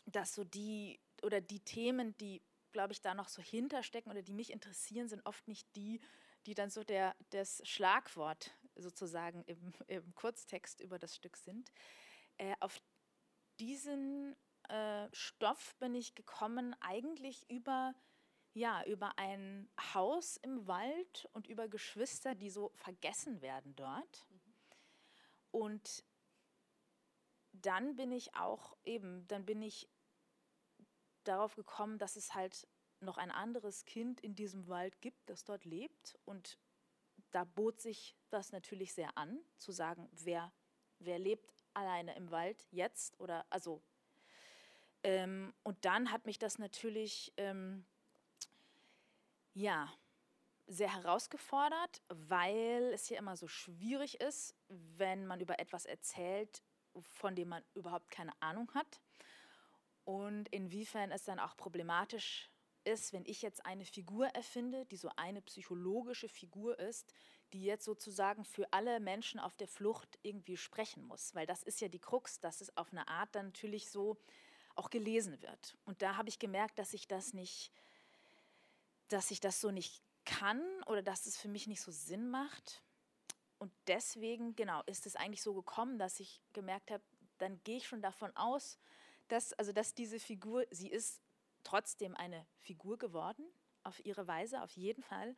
[0.06, 4.34] dass so die oder die Themen, die, glaube ich, da noch so hinterstecken oder die
[4.34, 6.00] mich interessieren, sind oft nicht die,
[6.46, 11.72] die dann so der, das Schlagwort sozusagen im, im Kurztext über das Stück sind.
[12.38, 12.82] Äh, auf
[13.60, 14.36] diesen
[14.70, 17.94] äh, Stoff bin ich gekommen eigentlich über,
[18.54, 24.26] ja, über ein Haus im Wald und über Geschwister, die so vergessen werden dort.
[24.30, 24.40] Mhm.
[25.52, 26.06] Und
[27.52, 29.90] dann bin ich auch eben, dann bin ich
[31.30, 32.68] darauf gekommen, dass es halt
[33.00, 36.58] noch ein anderes Kind in diesem Wald gibt, das dort lebt und
[37.32, 40.52] da bot sich das natürlich sehr an, zu sagen, wer,
[41.00, 43.82] wer lebt alleine im Wald jetzt oder also.
[45.04, 47.86] Ähm, und dann hat mich das natürlich ähm,
[49.54, 49.94] ja
[50.68, 56.64] sehr herausgefordert, weil es hier immer so schwierig ist, wenn man über etwas erzählt,
[57.02, 59.02] von dem man überhaupt keine Ahnung hat.
[60.10, 62.50] Und inwiefern es dann auch problematisch
[62.84, 67.14] ist, wenn ich jetzt eine Figur erfinde, die so eine psychologische Figur ist,
[67.54, 71.36] die jetzt sozusagen für alle Menschen auf der Flucht irgendwie sprechen muss.
[71.36, 74.18] Weil das ist ja die Krux, dass es auf eine Art dann natürlich so
[74.74, 75.78] auch gelesen wird.
[75.86, 77.72] Und da habe ich gemerkt, dass ich das nicht,
[79.10, 82.82] dass ich das so nicht kann oder dass es für mich nicht so Sinn macht.
[83.60, 87.04] und deswegen, genau, ist es eigentlich so gekommen, dass ich gemerkt habe,
[87.38, 88.80] dann gehe ich schon davon aus,
[89.30, 91.22] dass, also dass diese Figur, sie ist
[91.64, 93.46] trotzdem eine Figur geworden,
[93.84, 95.36] auf ihre Weise, auf jeden Fall,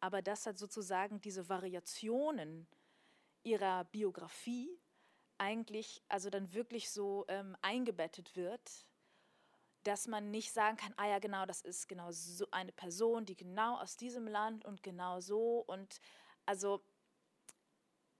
[0.00, 2.66] aber dass halt sozusagen diese Variationen
[3.44, 4.70] ihrer Biografie
[5.38, 8.86] eigentlich, also dann wirklich so ähm, eingebettet wird,
[9.82, 13.36] dass man nicht sagen kann, ah ja, genau, das ist genau so eine Person, die
[13.36, 15.64] genau aus diesem Land und genau so.
[15.66, 16.00] Und
[16.46, 16.82] also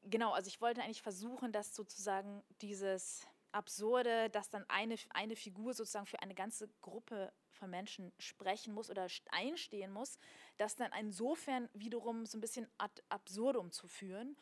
[0.03, 5.75] genau, also ich wollte eigentlich versuchen, dass sozusagen dieses Absurde, dass dann eine, eine Figur
[5.75, 10.19] sozusagen für eine ganze Gruppe von Menschen sprechen muss oder einstehen muss,
[10.57, 14.37] das dann insofern wiederum so ein bisschen ad absurdum zu führen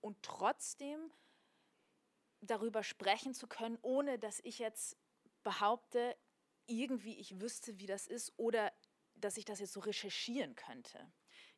[0.00, 1.10] und trotzdem
[2.40, 4.96] darüber sprechen zu können, ohne dass ich jetzt
[5.42, 6.16] behaupte,
[6.66, 8.72] irgendwie ich wüsste, wie das ist oder
[9.14, 10.98] dass ich das jetzt so recherchieren könnte.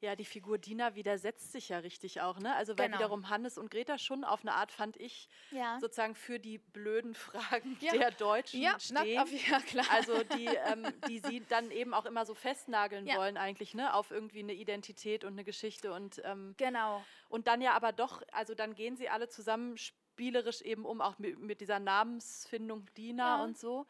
[0.01, 2.55] Ja, die Figur Dina widersetzt sich ja richtig auch, ne?
[2.55, 2.99] Also weil genau.
[2.99, 5.79] wiederum Hannes und Greta schon auf eine Art, fand ich, ja.
[5.81, 7.93] sozusagen für die blöden Fragen ja.
[7.93, 9.19] der Deutschen ja, stehen.
[9.19, 9.87] Auf, ja, klar.
[9.91, 13.17] Also die, ähm, die sie dann eben auch immer so festnageln ja.
[13.17, 13.93] wollen eigentlich, ne?
[13.93, 17.05] Auf irgendwie eine Identität und eine Geschichte und ähm, genau.
[17.29, 21.19] Und dann ja aber doch, also dann gehen sie alle zusammen spielerisch eben um, auch
[21.19, 23.87] mit, mit dieser Namensfindung Dina und so.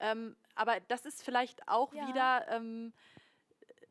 [0.00, 2.92] Ähm, aber das ist vielleicht auch wieder ähm,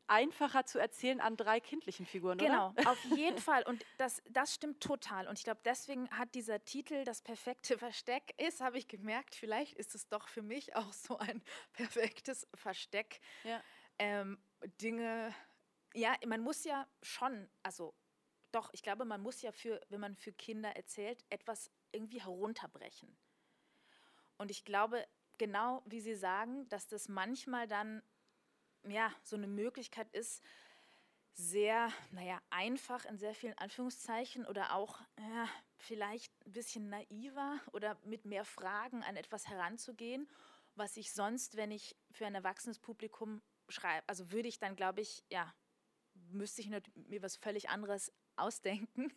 [0.08, 2.76] einfacher zu erzählen an drei kindlichen Figuren, genau, oder?
[2.76, 3.64] Genau, auf jeden Fall.
[3.64, 5.28] Und das, das stimmt total.
[5.28, 9.74] Und ich glaube, deswegen hat dieser Titel das perfekte Versteck ist, habe ich gemerkt, vielleicht
[9.74, 11.42] ist es doch für mich auch so ein
[11.74, 13.20] perfektes Versteck.
[13.44, 13.62] Ja.
[13.98, 14.38] Ähm,
[14.82, 15.34] Dinge,
[15.94, 17.94] ja, man muss ja schon, also
[18.52, 23.16] doch, ich glaube, man muss ja für, wenn man für Kinder erzählt, etwas irgendwie herunterbrechen.
[24.38, 25.06] Und ich glaube,
[25.38, 28.02] genau wie Sie sagen, dass das manchmal dann
[28.88, 30.44] ja, so eine Möglichkeit ist,
[31.34, 37.98] sehr, naja, einfach in sehr vielen Anführungszeichen oder auch ja, vielleicht ein bisschen naiver oder
[38.06, 40.30] mit mehr Fragen an etwas heranzugehen,
[40.76, 45.02] was ich sonst, wenn ich für ein erwachsenes Publikum schreibe, also würde ich dann, glaube
[45.02, 45.54] ich, ja,
[46.14, 49.12] müsste ich mir was völlig anderes ausdenken.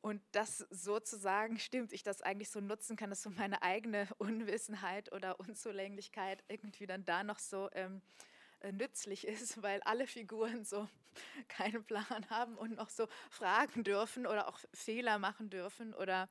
[0.00, 5.12] Und das sozusagen stimmt, ich das eigentlich so nutzen kann, dass so meine eigene Unwissenheit
[5.12, 8.33] oder Unzulänglichkeit irgendwie dann da noch so ähm, äh,
[8.72, 10.88] nützlich ist, weil alle Figuren so
[11.48, 16.28] keinen Plan haben und noch so fragen dürfen oder auch Fehler machen dürfen oder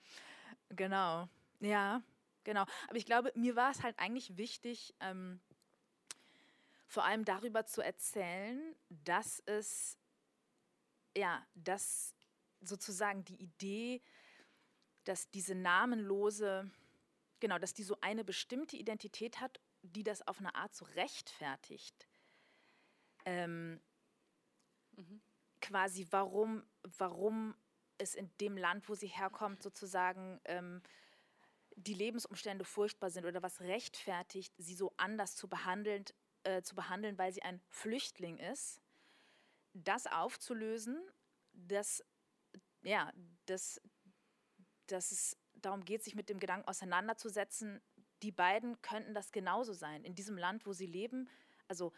[0.70, 1.28] genau,
[1.60, 2.02] ja,
[2.44, 2.66] genau.
[2.88, 5.40] Aber ich glaube, mir war es halt eigentlich wichtig, ähm,
[6.88, 9.98] vor allem darüber zu erzählen, dass es,
[11.18, 12.14] ja, dass
[12.62, 14.02] sozusagen die Idee,
[15.04, 16.70] dass diese namenlose,
[17.40, 22.08] genau, dass die so eine bestimmte Identität hat, die das auf eine Art so rechtfertigt,
[23.26, 23.80] ähm,
[24.96, 25.22] mhm.
[25.62, 26.64] quasi, warum,
[26.98, 27.56] warum
[27.98, 30.82] es in dem Land, wo sie herkommt, sozusagen ähm,
[31.76, 36.06] die Lebensumstände furchtbar sind oder was rechtfertigt, sie so anders zu behandeln,
[36.44, 38.82] äh, zu behandeln, weil sie ein Flüchtling ist,
[39.74, 41.02] das aufzulösen,
[41.54, 42.04] dass,
[42.84, 43.12] ja,
[43.46, 43.82] dass,
[44.88, 47.82] dass es darum geht, sich mit dem Gedanken auseinanderzusetzen,
[48.22, 50.04] die beiden könnten das genauso sein.
[50.04, 51.30] In diesem Land, wo sie leben,
[51.68, 51.92] also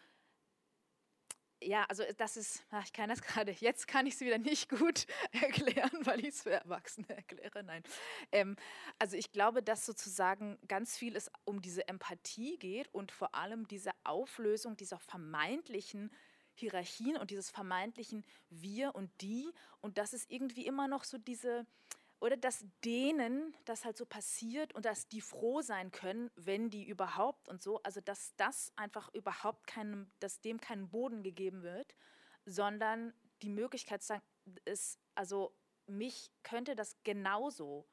[1.62, 4.38] ja, also äh, das ist, ach, ich kann das gerade, jetzt kann ich es wieder
[4.38, 7.62] nicht gut erklären, weil ich es für Erwachsene erkläre.
[7.62, 7.82] Nein.
[8.32, 8.56] Ähm,
[8.98, 13.66] also ich glaube, dass sozusagen ganz viel es um diese Empathie geht und vor allem
[13.68, 16.10] diese Auflösung dieser vermeintlichen
[16.54, 21.66] Hierarchien und dieses vermeintlichen Wir und Die und dass es irgendwie immer noch so diese,
[22.26, 26.84] oder dass denen das halt so passiert und dass die froh sein können, wenn die
[26.84, 31.94] überhaupt und so, also dass das einfach überhaupt keinem, dass dem keinen Boden gegeben wird,
[32.44, 34.20] sondern die Möglichkeit zu
[34.64, 37.86] ist, also mich könnte das genauso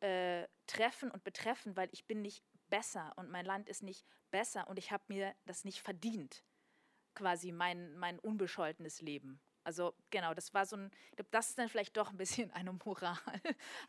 [0.00, 4.68] äh, treffen und betreffen, weil ich bin nicht besser und mein Land ist nicht besser
[4.68, 6.44] und ich habe mir das nicht verdient,
[7.14, 9.40] quasi mein, mein unbescholtenes Leben.
[9.64, 10.90] Also genau, das war so ein,
[11.30, 13.18] das ist dann vielleicht doch ein bisschen eine Moral.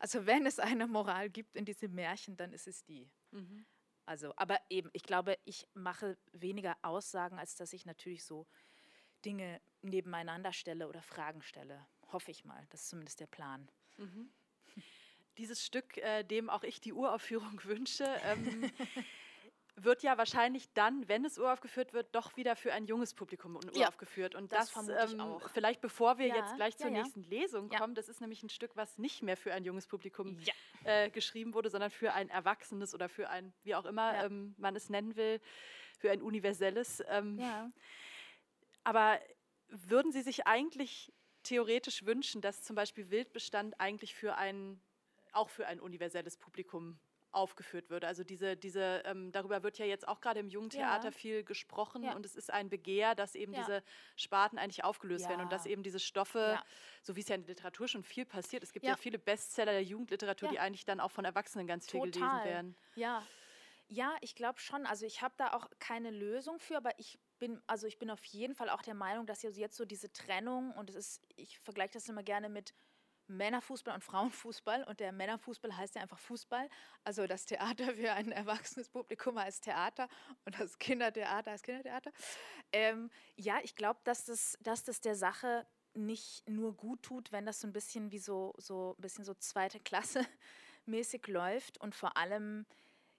[0.00, 3.10] Also wenn es eine Moral gibt in diesem Märchen, dann ist es die.
[3.30, 3.66] Mhm.
[4.06, 8.46] Also, aber eben, ich glaube, ich mache weniger Aussagen, als dass ich natürlich so
[9.24, 11.86] Dinge nebeneinander stelle oder Fragen stelle.
[12.12, 12.66] Hoffe ich mal.
[12.70, 13.68] Das ist zumindest der Plan.
[13.96, 14.30] Mhm.
[15.38, 18.70] Dieses Stück, äh, dem auch ich die Uraufführung wünsche, ähm,
[19.76, 24.32] wird ja wahrscheinlich dann, wenn es uraufgeführt wird, doch wieder für ein junges Publikum uraufgeführt.
[24.32, 27.68] Ja, und das, das ähm, vielleicht bevor wir ja, jetzt gleich zur ja, nächsten Lesung
[27.68, 30.38] kommen, das ist nämlich ein Stück, was nicht mehr für ein junges Publikum
[30.84, 34.74] äh, geschrieben wurde, sondern für ein erwachsenes oder für ein, wie auch immer ähm, man
[34.74, 35.40] es nennen will,
[35.98, 37.02] für ein universelles.
[37.08, 37.72] Ähm,
[38.82, 39.20] aber
[39.68, 41.12] würden Sie sich eigentlich
[41.42, 44.80] theoretisch wünschen, dass zum Beispiel Wildbestand eigentlich für ein,
[45.32, 46.98] auch für ein universelles Publikum
[47.32, 48.06] aufgeführt würde.
[48.06, 51.10] Also diese, diese, ähm, darüber wird ja jetzt auch gerade im Jugendtheater ja.
[51.10, 52.14] viel gesprochen ja.
[52.14, 53.60] und es ist ein Begehr, dass eben ja.
[53.60, 53.82] diese
[54.16, 56.58] Sparten eigentlich aufgelöst werden und dass eben diese Stoffe,
[57.02, 59.72] so wie es ja in der Literatur schon viel passiert, es gibt ja, viele Bestseller
[59.72, 62.02] der Jugendliteratur, die eigentlich dann auch von Erwachsenen ganz Total.
[62.02, 62.76] viel gelesen werden.
[62.94, 63.22] Ja.
[63.88, 64.84] Ja, ich glaube schon.
[64.84, 68.24] Also ich habe da auch keine Lösung für, aber ich bin, also ich bin auf
[68.24, 71.92] jeden Fall auch der Meinung, dass jetzt so diese Trennung und es ist, ich vergleiche
[71.92, 72.74] das immer gerne mit
[73.28, 76.68] Männerfußball und Frauenfußball und der Männerfußball heißt ja einfach Fußball.
[77.04, 80.08] Also das Theater für ein erwachsenes Publikum heißt Theater
[80.44, 82.12] und das Kindertheater heißt Kindertheater.
[82.72, 87.46] Ähm, ja, ich glaube, dass das, dass das der Sache nicht nur gut tut, wenn
[87.46, 90.24] das so ein bisschen wie so, so ein bisschen so zweite Klasse
[90.86, 92.66] mäßig läuft und vor allem,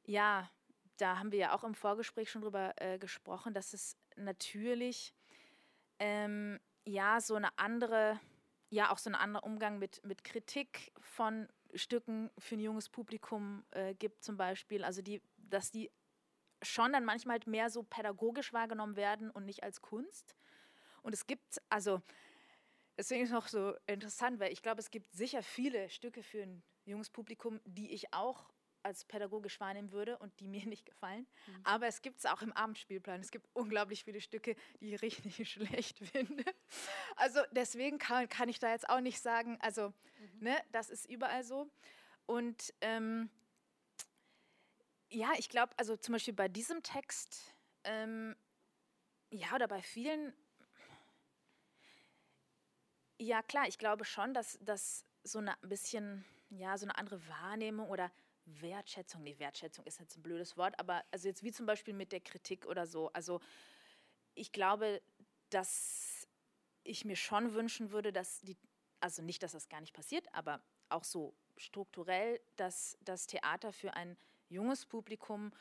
[0.05, 0.49] ja,
[0.97, 5.13] da haben wir ja auch im Vorgespräch schon drüber äh, gesprochen, dass es natürlich
[5.99, 8.19] ähm, ja so eine andere
[8.69, 13.65] ja auch so ein anderer Umgang mit, mit Kritik von Stücken für ein junges Publikum
[13.71, 14.83] äh, gibt zum Beispiel.
[14.83, 15.91] Also die, dass die
[16.61, 20.35] schon dann manchmal halt mehr so pädagogisch wahrgenommen werden und nicht als Kunst.
[21.01, 22.01] Und es gibt, also
[22.97, 26.41] deswegen ist es noch so interessant, weil ich glaube, es gibt sicher viele Stücke für
[26.41, 28.49] ein junges Publikum, die ich auch
[28.87, 31.27] als pädagogisch wahrnehmen würde und die mir nicht gefallen.
[31.47, 31.61] Mhm.
[31.65, 33.19] Aber es gibt es auch im Abendspielplan.
[33.19, 36.43] Es gibt unglaublich viele Stücke, die ich richtig schlecht finde.
[37.15, 40.39] Also deswegen kann, kann ich da jetzt auch nicht sagen, also mhm.
[40.39, 41.69] ne, das ist überall so.
[42.25, 43.29] Und ähm,
[45.09, 48.35] ja, ich glaube, also zum Beispiel bei diesem Text, ähm,
[49.31, 50.33] ja, oder bei vielen,
[53.17, 57.89] ja klar, ich glaube schon, dass das so ein bisschen, ja, so eine andere Wahrnehmung
[57.89, 58.11] oder
[58.47, 62.11] Wertschätzung, nee, Wertschätzung ist jetzt ein blödes Wort, aber also jetzt wie zum Beispiel mit
[62.11, 63.11] der Kritik oder so.
[63.13, 63.39] Also
[64.35, 65.01] ich glaube,
[65.49, 66.27] dass
[66.83, 68.57] ich mir schon wünschen würde, dass die,
[68.99, 73.93] also nicht, dass das gar nicht passiert, aber auch so strukturell, dass das Theater für
[73.95, 74.17] ein
[74.49, 75.51] junges Publikum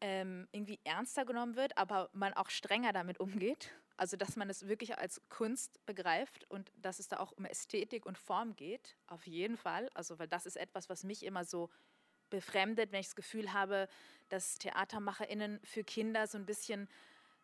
[0.00, 3.70] ähm, irgendwie ernster genommen wird, aber man auch strenger damit umgeht.
[3.96, 8.06] Also dass man es wirklich als Kunst begreift und dass es da auch um Ästhetik
[8.06, 9.88] und Form geht, auf jeden Fall.
[9.94, 11.70] Also weil das ist etwas, was mich immer so
[12.32, 13.88] befremdet, wenn ich das Gefühl habe,
[14.28, 16.88] dass TheatermacherInnen für Kinder so ein bisschen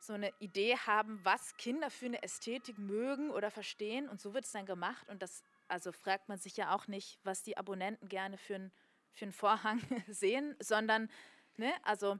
[0.01, 4.09] so eine Idee haben, was Kinder für eine Ästhetik mögen oder verstehen.
[4.09, 5.09] Und so wird es dann gemacht.
[5.09, 8.73] Und das, also fragt man sich ja auch nicht, was die Abonnenten gerne für, ein,
[9.13, 11.11] für einen Vorhang sehen, sondern,
[11.57, 12.19] ne, also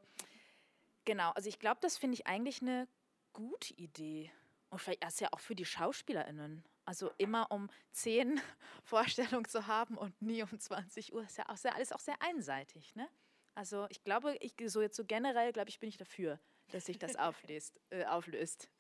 [1.05, 2.87] genau, also ich glaube, das finde ich eigentlich eine
[3.33, 4.31] gute Idee.
[4.71, 6.65] Und vielleicht ist ja auch für die SchauspielerInnen.
[6.89, 8.41] Also immer um 10
[8.83, 12.17] Vorstellungen zu haben und nie um 20 Uhr ist ja auch sehr, alles auch sehr
[12.23, 12.97] einseitig.
[12.97, 13.07] Ne?
[13.55, 16.99] Also ich glaube, ich so jetzt so generell, glaube ich, bin ich dafür, dass sich
[16.99, 17.79] das auflöst.
[17.91, 18.71] Äh, auflöst.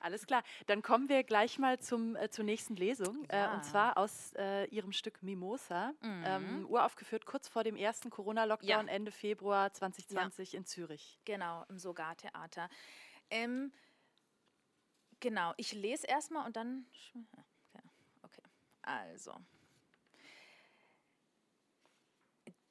[0.00, 0.42] Alles klar.
[0.66, 3.26] Dann kommen wir gleich mal zum, äh, zur nächsten Lesung.
[3.30, 3.52] Ja.
[3.52, 5.92] Äh, und zwar aus äh, ihrem Stück Mimosa.
[6.00, 6.24] Mhm.
[6.26, 8.92] Ähm, uraufgeführt kurz vor dem ersten Corona-Lockdown ja.
[8.92, 10.58] Ende Februar 2020 ja.
[10.58, 11.20] in Zürich.
[11.24, 12.68] Genau, im Sogar-Theater.
[13.30, 13.72] Ähm,
[15.20, 16.86] Genau, ich lese erstmal und dann.
[18.22, 18.42] Okay,
[18.82, 19.34] also.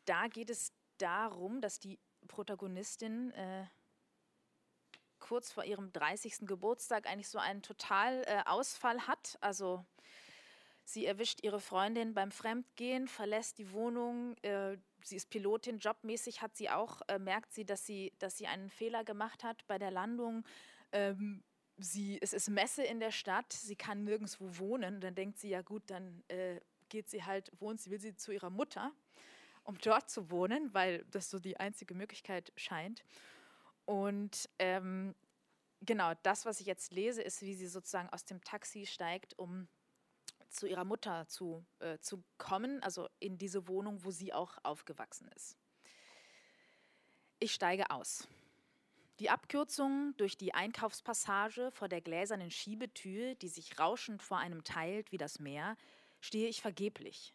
[0.06, 3.66] Da geht es darum, dass die Protagonistin äh,
[5.20, 6.48] kurz vor ihrem 30.
[6.48, 9.38] Geburtstag eigentlich so einen Totalausfall äh, hat.
[9.42, 9.86] Also
[10.86, 14.38] sie erwischt ihre Freundin beim Fremdgehen, verlässt die Wohnung.
[14.44, 18.48] Äh, sie ist Pilotin, jobmäßig hat sie auch, äh, merkt sie, dass sie, dass sie
[18.48, 20.46] einen Fehler gemacht hat bei der Landung.
[20.94, 21.44] Ähm,
[21.78, 25.00] sie, es ist Messe in der Stadt, sie kann nirgendwo wohnen.
[25.00, 26.60] Dann denkt sie, ja gut, dann äh,
[26.90, 28.92] geht sie halt, wohnt sie, will sie zu ihrer Mutter,
[29.64, 33.04] um dort zu wohnen, weil das so die einzige Möglichkeit scheint.
[33.86, 35.16] Und ähm,
[35.82, 39.68] genau, das, was ich jetzt lese, ist, wie sie sozusagen aus dem Taxi steigt, um
[40.50, 45.30] zu ihrer Mutter zu, äh, zu kommen, also in diese Wohnung, wo sie auch aufgewachsen
[45.36, 45.58] ist.
[47.40, 48.28] Ich steige aus.
[49.20, 55.12] Die Abkürzung durch die Einkaufspassage vor der gläsernen Schiebetür, die sich rauschend vor einem teilt
[55.12, 55.76] wie das Meer,
[56.22, 57.34] stehe ich vergeblich.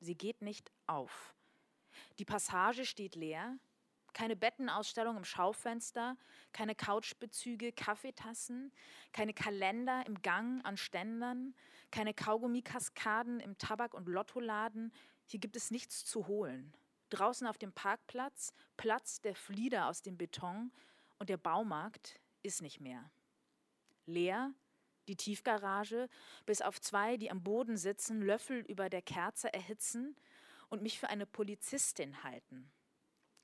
[0.00, 1.34] Sie geht nicht auf.
[2.18, 3.58] Die Passage steht leer,
[4.12, 6.16] keine Bettenausstellung im Schaufenster,
[6.52, 8.72] keine Couchbezüge, Kaffeetassen,
[9.12, 11.54] keine Kalender im Gang an Ständern,
[11.92, 14.92] keine Kaugummikaskaden im Tabak- und Lottoladen.
[15.26, 16.74] Hier gibt es nichts zu holen.
[17.12, 20.72] Draußen auf dem Parkplatz platzt der Flieder aus dem Beton
[21.18, 23.10] und der Baumarkt ist nicht mehr.
[24.06, 24.52] Leer,
[25.08, 26.08] die Tiefgarage,
[26.46, 30.16] bis auf zwei, die am Boden sitzen, Löffel über der Kerze erhitzen
[30.68, 32.72] und mich für eine Polizistin halten.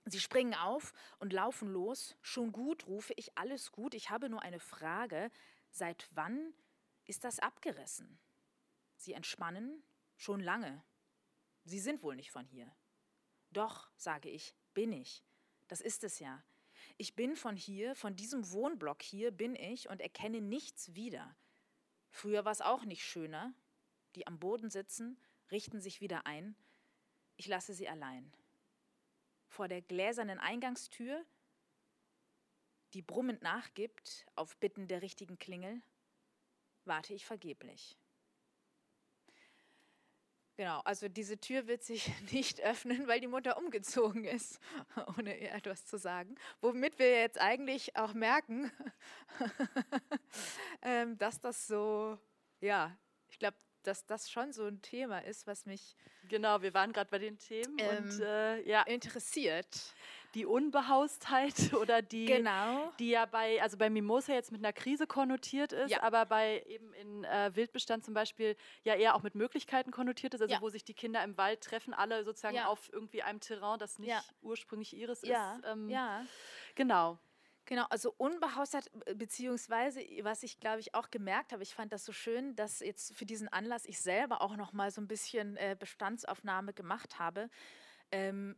[0.07, 2.17] Sie springen auf und laufen los.
[2.23, 3.95] Schon gut, rufe ich, alles gut.
[3.95, 5.31] Ich habe nur eine Frage.
[5.71, 6.55] Seit wann
[7.05, 8.19] ist das abgerissen.
[8.97, 9.83] Sie entspannen
[10.17, 10.83] schon lange.
[11.65, 12.75] Sie sind wohl nicht von hier.
[13.51, 15.25] Doch, sage ich, bin ich.
[15.69, 16.43] Das ist es ja.
[16.97, 21.37] Ich bin von hier, von diesem Wohnblock hier bin ich und erkenne nichts wieder.
[22.11, 23.53] Früher war es auch nicht schöner.
[24.15, 25.21] Die am Boden sitzen,
[25.51, 26.57] richten sich wieder ein.
[27.37, 28.33] Ich lasse sie allein.
[29.47, 31.25] Vor der gläsernen Eingangstür,
[32.95, 35.83] die brummend nachgibt auf Bitten der richtigen Klingel,
[36.85, 37.99] warte ich vergeblich.
[40.59, 44.59] Genau, also diese Tür wird sich nicht öffnen, weil die Mutter umgezogen ist,
[45.17, 46.35] ohne ihr etwas zu sagen.
[46.61, 48.73] Womit wir jetzt eigentlich auch merken,
[50.83, 52.19] ähm, dass das so,
[52.61, 52.93] ja,
[53.29, 55.95] ich glaube, dass das schon so ein Thema ist, was mich.
[56.29, 58.83] Genau, wir waren gerade bei den Themen ähm, und äh, ja.
[58.83, 59.95] interessiert
[60.39, 62.93] die Unbehaustheit oder die, genau.
[63.01, 66.03] die ja bei, also bei Mimosa jetzt mit einer Krise konnotiert ist, ja.
[66.03, 70.41] aber bei eben in äh, Wildbestand zum Beispiel ja eher auch mit Möglichkeiten konnotiert ist,
[70.41, 70.61] also ja.
[70.61, 72.69] wo sich die Kinder im Wald treffen, alle sozusagen ja.
[72.69, 75.31] auf irgendwie einem Terrain, das nicht ursprünglich ihres ist.
[75.67, 76.25] Ähm, ja.
[76.77, 77.19] Genau.
[77.65, 82.13] Genau, also unbehaustert, beziehungsweise, was ich glaube ich auch gemerkt habe, ich fand das so
[82.13, 85.77] schön, dass jetzt für diesen Anlass ich selber auch noch mal so ein bisschen äh,
[85.79, 87.51] Bestandsaufnahme gemacht habe.
[88.11, 88.57] Ähm,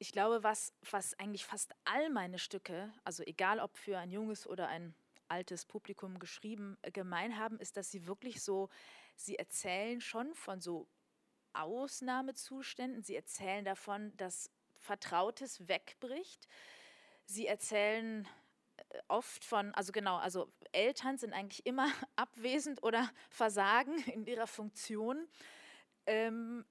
[0.00, 4.46] ich glaube, was, was eigentlich fast all meine Stücke, also egal ob für ein junges
[4.46, 4.94] oder ein
[5.28, 8.70] altes Publikum geschrieben, äh, gemein haben, ist, dass sie wirklich so,
[9.14, 10.88] sie erzählen schon von so
[11.52, 16.48] Ausnahmezuständen, sie erzählen davon, dass Vertrautes wegbricht.
[17.26, 18.26] Sie erzählen
[18.78, 24.46] äh, oft von, also genau, also Eltern sind eigentlich immer abwesend oder versagen in ihrer
[24.46, 25.28] Funktion.
[26.06, 26.64] Ähm,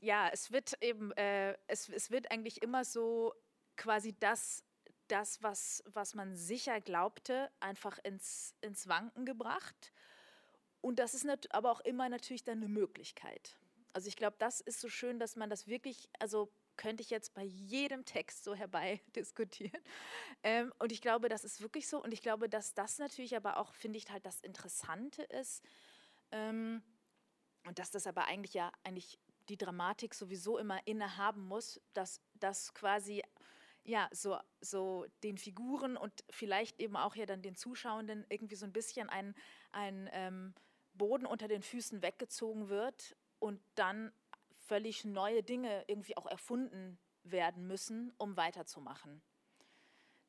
[0.00, 3.34] ja, es wird eben, äh, es, es wird eigentlich immer so
[3.76, 4.64] quasi das,
[5.08, 9.92] das was, was man sicher glaubte, einfach ins, ins Wanken gebracht.
[10.80, 13.56] Und das ist aber auch immer natürlich dann eine Möglichkeit.
[13.92, 17.34] Also ich glaube, das ist so schön, dass man das wirklich, also könnte ich jetzt
[17.34, 19.82] bei jedem Text so herbei diskutieren.
[20.42, 22.02] Ähm, und ich glaube, das ist wirklich so.
[22.02, 25.62] Und ich glaube, dass das natürlich aber auch, finde ich, halt das Interessante ist.
[26.32, 26.82] Ähm,
[27.66, 29.18] und dass das aber eigentlich ja eigentlich
[29.50, 33.22] die Dramatik sowieso immer innehaben muss, dass das quasi
[33.82, 38.66] ja, so, so den Figuren und vielleicht eben auch ja dann den Zuschauenden irgendwie so
[38.66, 39.34] ein bisschen ein,
[39.72, 40.54] ein ähm,
[40.94, 44.12] Boden unter den Füßen weggezogen wird und dann
[44.66, 49.22] völlig neue Dinge irgendwie auch erfunden werden müssen, um weiterzumachen.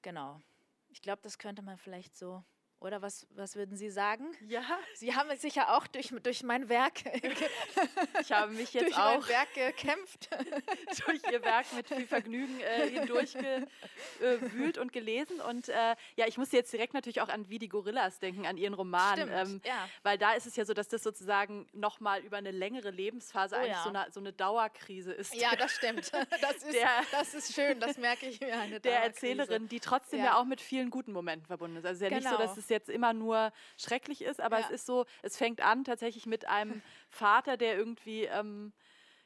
[0.01, 0.41] Genau.
[0.89, 2.43] Ich glaube, das könnte man vielleicht so
[2.81, 4.25] oder was, was würden Sie sagen?
[4.47, 4.63] Ja.
[4.95, 7.03] Sie haben es sicher auch durch, durch mein Werk.
[8.21, 10.29] ich habe mich jetzt durch auch mein Werk gekämpft.
[11.05, 15.39] durch Ihr Werk mit viel Vergnügen äh, hindurchgewühlt und gelesen.
[15.41, 18.57] Und äh, ja, ich musste jetzt direkt natürlich auch an Wie die Gorillas denken, an
[18.57, 19.17] Ihren Roman.
[19.17, 19.87] Stimmt, ähm, ja.
[20.01, 23.59] Weil da ist es ja so, dass das sozusagen nochmal über eine längere Lebensphase oh,
[23.59, 23.83] eigentlich ja.
[23.83, 25.35] so, eine, so, eine, Dauerkrise ist.
[25.35, 26.11] Ja, das stimmt.
[26.41, 28.57] Das ist, der, das ist schön, das merke ich mir.
[28.57, 30.25] Eine der Erzählerin, die trotzdem ja.
[30.25, 30.39] ja.
[30.39, 31.85] auch mit vielen guten Momenten verbunden ist.
[31.85, 32.29] Also es ist ja genau.
[32.29, 32.61] nicht so, dass genau.
[32.61, 34.65] es jetzt immer nur schrecklich ist, aber ja.
[34.65, 38.73] es ist so, es fängt an tatsächlich mit einem Vater, der irgendwie, ähm,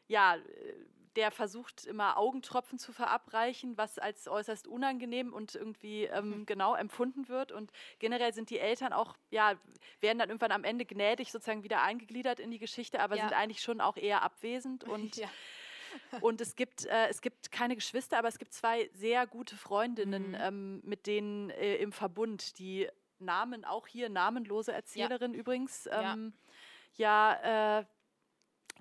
[0.07, 0.37] ja,
[1.15, 6.45] der versucht immer Augentropfen zu verabreichen, was als äußerst unangenehm und irgendwie ähm, mhm.
[6.45, 7.51] genau empfunden wird.
[7.51, 9.53] Und generell sind die Eltern auch, ja,
[10.01, 13.23] werden dann irgendwann am Ende gnädig sozusagen wieder eingegliedert in die Geschichte, aber ja.
[13.23, 15.29] sind eigentlich schon auch eher abwesend und ja.
[16.19, 20.29] Und es gibt, äh, es gibt keine Geschwister, aber es gibt zwei sehr gute Freundinnen,
[20.29, 20.37] mhm.
[20.39, 22.89] ähm, mit denen äh, im Verbund, die
[23.19, 25.39] Namen, auch hier namenlose Erzählerin ja.
[25.39, 26.33] übrigens, ähm,
[26.95, 27.85] ja, ja äh,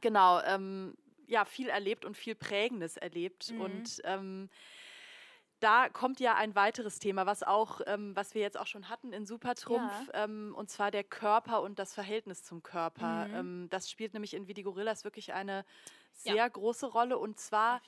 [0.01, 3.51] genau, ähm, ja, viel erlebt und viel Prägendes erlebt.
[3.51, 3.61] Mhm.
[3.61, 4.51] Und ähm,
[5.61, 9.15] da kommt ja ein weiteres Thema, was auch, ähm, was wir jetzt auch schon hatten
[9.15, 10.25] in Supertrumpf, ja.
[10.25, 13.29] ähm, und zwar der Körper und das Verhältnis zum Körper.
[13.29, 13.35] Mhm.
[13.35, 15.65] Ähm, das spielt nämlich in Wie die Gorillas wirklich eine
[16.13, 16.49] sehr ja.
[16.49, 17.17] große Rolle.
[17.19, 17.81] Und zwar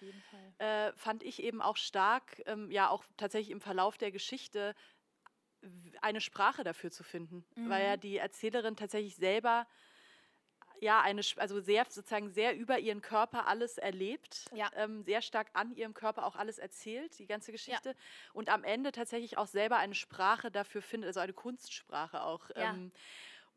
[0.58, 4.74] äh, fand ich eben auch stark, ähm, ja auch tatsächlich im Verlauf der Geschichte,
[6.02, 7.70] eine Sprache dafür zu finden, mhm.
[7.70, 9.66] weil ja die Erzählerin tatsächlich selber
[10.80, 14.70] ja eine also sehr sozusagen sehr über ihren Körper alles erlebt, ja.
[14.74, 17.94] ähm, sehr stark an ihrem Körper auch alles erzählt, die ganze Geschichte ja.
[18.32, 22.50] und am Ende tatsächlich auch selber eine Sprache dafür findet, also eine Kunstsprache auch.
[22.50, 22.74] Ja.
[22.74, 22.92] Ähm,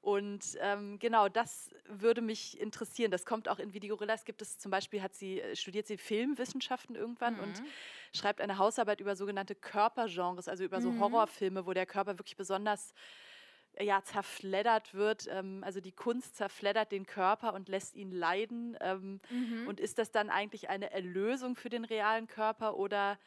[0.02, 3.12] und ähm, genau, das würde mich interessieren.
[3.12, 4.24] Das kommt auch in Videogorillas.
[4.24, 7.44] Gibt es zum Beispiel, hat sie, äh, studiert sie Filmwissenschaften irgendwann mhm.
[7.44, 7.64] und
[8.14, 11.02] schreibt eine Hausarbeit über sogenannte Körpergenres, also über so mhm.
[11.02, 12.94] Horrorfilme, wo der Körper wirklich besonders
[13.78, 15.28] ja, zerfleddert wird.
[15.30, 18.78] Ähm, also die Kunst zerfleddert den Körper und lässt ihn leiden.
[18.80, 19.68] Ähm, mhm.
[19.68, 23.20] Und ist das dann eigentlich eine Erlösung für den realen Körper oder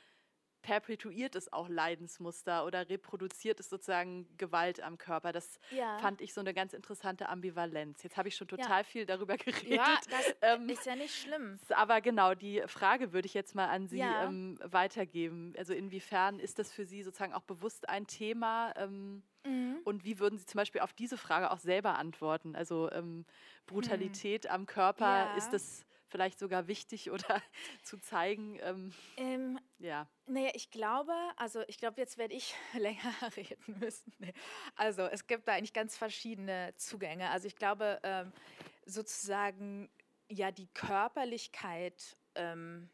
[0.63, 5.33] perpetuiert es auch Leidensmuster oder reproduziert es sozusagen Gewalt am Körper.
[5.33, 5.99] Das ja.
[5.99, 8.03] fand ich so eine ganz interessante Ambivalenz.
[8.03, 8.85] Jetzt habe ich schon total ja.
[8.85, 9.77] viel darüber geredet.
[9.77, 11.59] Ja, das ähm, ist ja nicht schlimm.
[11.71, 14.25] Aber genau, die Frage würde ich jetzt mal an Sie ja.
[14.25, 15.53] ähm, weitergeben.
[15.59, 18.73] Also inwiefern ist das für Sie sozusagen auch bewusst ein Thema?
[18.77, 19.81] Ähm, mhm.
[19.85, 22.55] Und wie würden Sie zum Beispiel auf diese Frage auch selber antworten?
[22.55, 23.27] Also ähm,
[23.67, 24.51] Brutalität mhm.
[24.51, 27.43] am Körper, ist das vielleicht sogar wichtig oder
[27.83, 28.59] zu zeigen?
[28.63, 30.07] Ähm, ähm, ja.
[30.27, 34.13] Naja, ich glaube, also ich glaube, jetzt werde ich länger reden müssen.
[34.19, 34.33] Nee.
[34.77, 37.31] Also es gibt da eigentlich ganz verschiedene Zugänge.
[37.31, 38.33] Also ich glaube, ähm,
[38.87, 39.91] sozusagen,
[40.29, 42.89] ja, die Körperlichkeit ähm,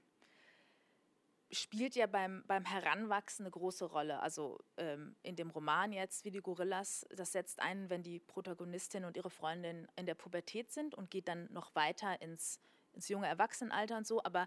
[1.51, 4.21] spielt ja beim, beim Heranwachsen eine große Rolle.
[4.21, 9.05] Also ähm, in dem Roman jetzt, wie die Gorillas, das setzt ein, wenn die Protagonistin
[9.05, 12.61] und ihre Freundin in der Pubertät sind und geht dann noch weiter ins
[12.93, 14.47] ins junge Erwachsenenalter und so, aber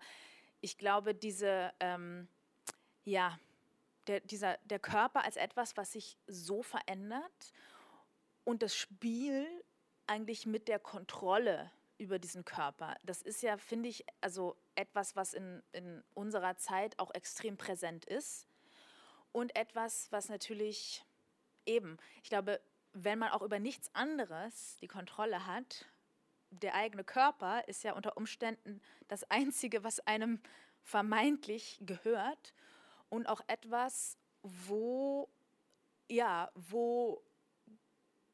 [0.61, 2.27] ich glaube, diese, ähm,
[3.03, 3.39] ja,
[4.07, 7.53] der, dieser, der Körper als etwas, was sich so verändert
[8.43, 9.47] und das Spiel
[10.07, 12.95] eigentlich mit der Kontrolle über diesen Körper.
[13.03, 18.05] Das ist ja, finde ich, also etwas, was in, in unserer Zeit auch extrem präsent
[18.05, 18.47] ist
[19.31, 21.05] und etwas, was natürlich
[21.65, 22.59] eben, ich glaube,
[22.93, 25.85] wenn man auch über nichts anderes die Kontrolle hat,
[26.51, 30.39] der eigene Körper ist ja unter Umständen das Einzige, was einem
[30.83, 32.53] vermeintlich gehört
[33.09, 35.29] und auch etwas, wo,
[36.09, 37.23] ja, wo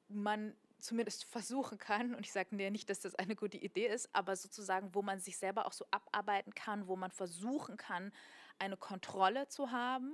[0.07, 4.09] man zumindest versuchen kann, und ich sage dir nicht, dass das eine gute Idee ist,
[4.13, 8.13] aber sozusagen, wo man sich selber auch so abarbeiten kann, wo man versuchen kann,
[8.59, 10.13] eine Kontrolle zu haben.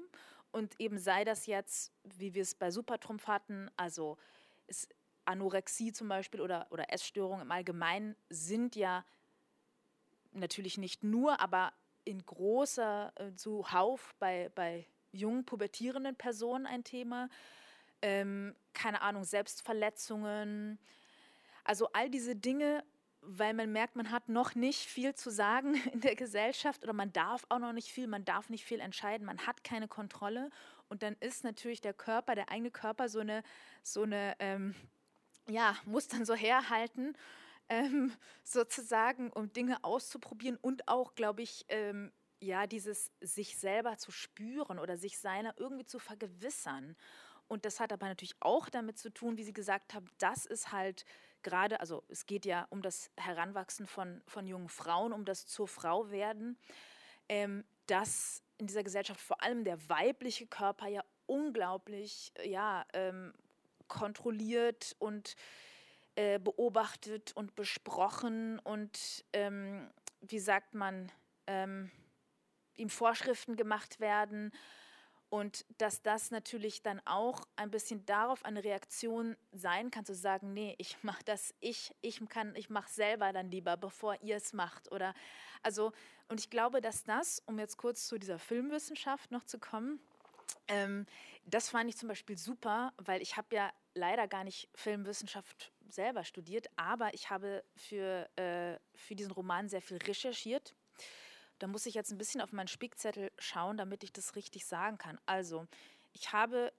[0.51, 4.17] Und eben sei das jetzt, wie wir es bei Supertrumpf hatten, also
[4.67, 4.87] es
[5.25, 9.05] Anorexie zum Beispiel oder, oder Essstörungen im Allgemeinen sind ja
[10.33, 11.73] natürlich nicht nur, aber
[12.05, 17.29] in großer äh, Zuhauf bei, bei jungen, pubertierenden Personen ein Thema.
[18.01, 20.79] Ähm, keine Ahnung, Selbstverletzungen.
[21.63, 22.83] Also all diese Dinge,
[23.21, 27.13] weil man merkt, man hat noch nicht viel zu sagen in der Gesellschaft oder man
[27.13, 30.49] darf auch noch nicht viel, man darf nicht viel entscheiden, man hat keine Kontrolle.
[30.89, 33.43] Und dann ist natürlich der Körper, der eigene Körper so eine,
[33.81, 34.75] so eine ähm,
[35.47, 37.15] ja, muss dann so herhalten,
[37.69, 38.13] ähm,
[38.43, 44.79] sozusagen, um Dinge auszuprobieren und auch, glaube ich, ähm, ja, dieses sich selber zu spüren
[44.79, 46.95] oder sich seiner irgendwie zu vergewissern.
[47.47, 50.71] Und das hat aber natürlich auch damit zu tun, wie Sie gesagt haben, das ist
[50.71, 51.05] halt
[51.43, 55.67] gerade, also es geht ja um das Heranwachsen von, von jungen Frauen, um das zur
[55.67, 56.57] Frau werden,
[57.29, 63.33] ähm, dass in dieser Gesellschaft vor allem der weibliche Körper ja unglaublich, ja, ähm,
[63.93, 65.35] kontrolliert und
[66.15, 69.89] äh, beobachtet und besprochen und ähm,
[70.21, 71.11] wie sagt man,
[71.47, 71.91] ähm,
[72.75, 74.51] ihm Vorschriften gemacht werden
[75.33, 80.53] und dass das natürlich dann auch ein bisschen darauf eine Reaktion sein kann, zu sagen,
[80.53, 84.53] nee, ich mache das, ich, ich kann, ich mache selber dann lieber, bevor ihr es
[84.53, 84.91] macht.
[84.91, 85.15] Oder
[85.63, 85.91] also,
[86.27, 89.99] und ich glaube, dass das, um jetzt kurz zu dieser Filmwissenschaft noch zu kommen,
[90.67, 91.07] ähm,
[91.45, 96.23] das fand ich zum Beispiel super, weil ich habe ja leider gar nicht Filmwissenschaft selber
[96.23, 100.75] studiert, aber ich habe für, äh, für diesen Roman sehr viel recherchiert.
[101.59, 104.97] Da muss ich jetzt ein bisschen auf meinen Spickzettel schauen, damit ich das richtig sagen
[104.97, 105.19] kann.
[105.25, 105.67] Also,
[106.11, 106.73] ich habe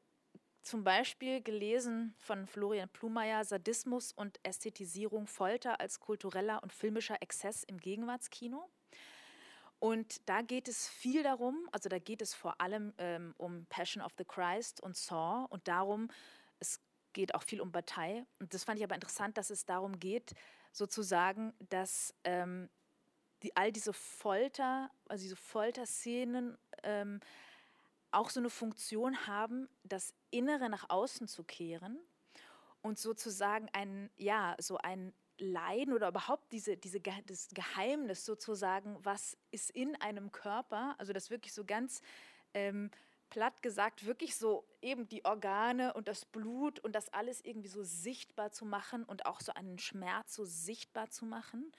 [0.62, 7.65] zum Beispiel gelesen von Florian Plumeyer Sadismus und Ästhetisierung Folter als kultureller und filmischer Exzess
[7.65, 8.71] im Gegenwartskino.
[9.79, 14.03] Und da geht es viel darum, also da geht es vor allem ähm, um Passion
[14.03, 16.09] of the Christ und Saw und darum,
[16.59, 16.81] es
[17.15, 18.27] geht auch viel um Bataille.
[18.39, 20.35] Und das fand ich aber interessant, dass es darum geht,
[20.73, 22.69] sozusagen, dass ähm,
[23.43, 27.21] die, all diese Folter, also diese Folterszenen ähm,
[28.11, 31.99] auch so eine Funktion haben, das Innere nach außen zu kehren
[32.83, 39.37] und sozusagen ein, ja, so ein Leiden oder überhaupt diese, diese, das Geheimnis sozusagen, was
[39.51, 42.03] ist in einem Körper, also das wirklich so ganz
[42.53, 42.91] ähm,
[43.35, 47.82] platt gesagt, wirklich so eben die Organe und das Blut und das alles irgendwie so
[47.82, 51.72] sichtbar zu machen und auch so einen Schmerz so sichtbar zu machen.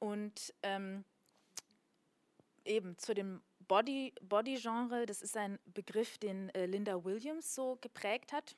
[0.00, 1.04] Und ähm,
[2.64, 8.32] eben zu dem Body, Body-Genre, das ist ein Begriff, den äh, Linda Williams so geprägt
[8.32, 8.56] hat.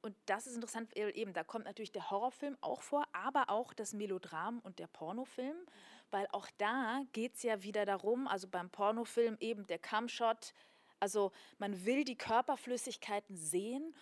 [0.00, 3.72] Und das ist interessant, weil eben da kommt natürlich der Horrorfilm auch vor, aber auch
[3.72, 5.56] das Melodram und der Pornofilm,
[6.12, 10.54] weil auch da geht es ja wieder darum, also beim Pornofilm eben der Cumshot,
[11.00, 13.94] also man will die Körperflüssigkeiten sehen,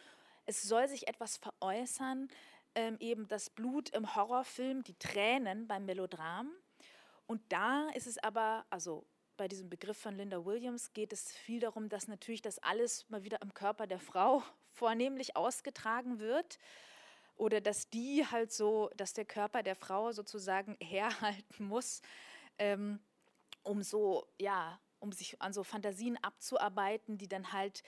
[0.47, 2.29] es soll sich etwas veräußern,
[2.77, 6.51] ähm, eben das Blut im Horrorfilm, die Tränen beim Melodram.
[7.27, 9.05] Und da ist es aber, also
[9.37, 13.25] bei diesem Begriff von Linda Williams geht es viel darum, dass natürlich das alles mal
[13.25, 16.59] wieder im Körper der Frau vornehmlich ausgetragen wird.
[17.35, 22.01] Oder dass die halt so, dass der Körper der Frau sozusagen herhalten muss,
[22.59, 23.01] ähm,
[23.63, 27.83] um so, ja, um sich an so Fantasien abzuarbeiten, die dann halt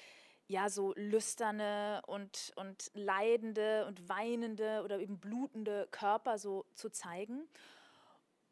[0.47, 7.47] ja so lüsterne und, und leidende und weinende oder eben blutende Körper so zu zeigen.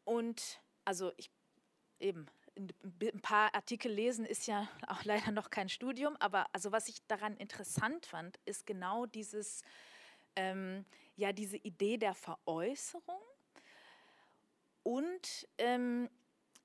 [0.05, 1.31] Und also ich
[1.99, 2.27] eben
[2.57, 7.05] ein paar Artikel lesen ist ja auch leider noch kein Studium, aber also was ich
[7.07, 9.61] daran interessant fand, ist genau dieses,
[10.35, 10.85] ähm,
[11.15, 13.21] ja, diese Idee der Veräußerung
[14.83, 16.09] und ähm,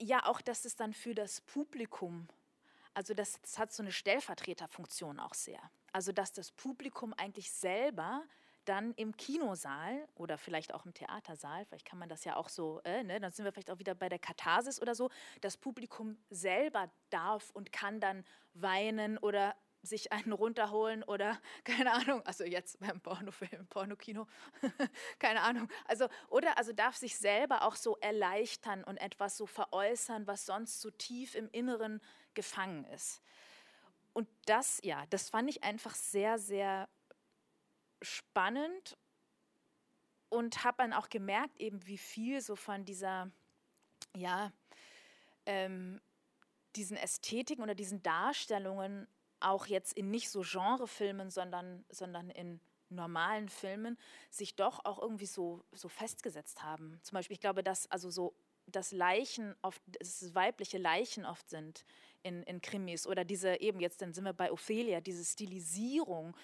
[0.02, 2.28] ja auch, dass es dann für das Publikum,
[2.94, 5.60] also das, das hat so eine Stellvertreterfunktion auch sehr.
[5.92, 8.22] Also dass das Publikum eigentlich selber
[8.64, 12.80] dann im Kinosaal oder vielleicht auch im Theatersaal, vielleicht kann man das ja auch so,
[12.84, 16.16] äh, ne, dann sind wir vielleicht auch wieder bei der Katharsis oder so, das Publikum
[16.30, 18.24] selber darf und kann dann
[18.54, 24.26] weinen oder sich einen runterholen oder keine Ahnung, also jetzt beim Pornofilm, Pornokino,
[25.18, 30.26] keine Ahnung, also oder also darf sich selber auch so erleichtern und etwas so veräußern,
[30.26, 32.00] was sonst so tief im Inneren
[32.34, 33.22] gefangen ist.
[34.12, 36.88] Und das, ja, das fand ich einfach sehr, sehr
[38.02, 38.96] spannend
[40.28, 43.30] und habe dann auch gemerkt, eben wie viel so von dieser,
[44.14, 44.52] ja,
[45.46, 46.00] ähm,
[46.76, 49.06] diesen Ästhetiken oder diesen Darstellungen
[49.44, 53.98] auch jetzt in nicht so Genrefilmen, sondern, sondern in normalen Filmen
[54.30, 57.00] sich doch auch irgendwie so, so festgesetzt haben.
[57.02, 58.34] Zum Beispiel, ich glaube, dass also so
[58.66, 61.84] dass Leichen oft, dass weibliche Leichen oft sind
[62.22, 66.36] in, in Krimis oder diese eben jetzt, dann sind wir bei Ophelia, diese Stilisierung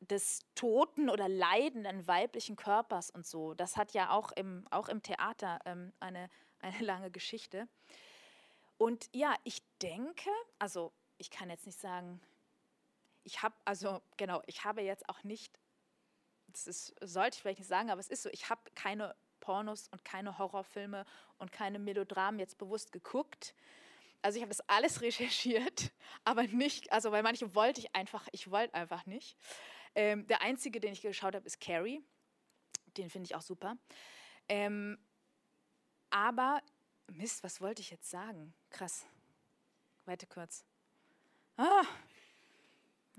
[0.00, 3.54] des toten oder leidenden weiblichen Körpers und so.
[3.54, 6.28] Das hat ja auch im, auch im Theater ähm, eine,
[6.60, 7.68] eine lange Geschichte.
[8.76, 12.20] Und ja, ich denke, also ich kann jetzt nicht sagen,
[13.24, 15.58] ich habe, also genau, ich habe jetzt auch nicht,
[16.48, 19.88] das ist, sollte ich vielleicht nicht sagen, aber es ist so, ich habe keine Pornos
[19.88, 21.04] und keine Horrorfilme
[21.38, 23.54] und keine Melodramen jetzt bewusst geguckt.
[24.22, 25.92] Also ich habe das alles recherchiert,
[26.24, 29.36] aber nicht, also weil manche wollte ich einfach, ich wollte einfach nicht.
[29.94, 32.02] Ähm, der einzige, den ich geschaut habe, ist Carrie.
[32.96, 33.76] Den finde ich auch super.
[34.48, 34.98] Ähm,
[36.10, 36.62] aber,
[37.08, 38.54] Mist, was wollte ich jetzt sagen?
[38.70, 39.06] Krass.
[40.04, 40.64] Weiter kurz.
[41.56, 41.84] Ah,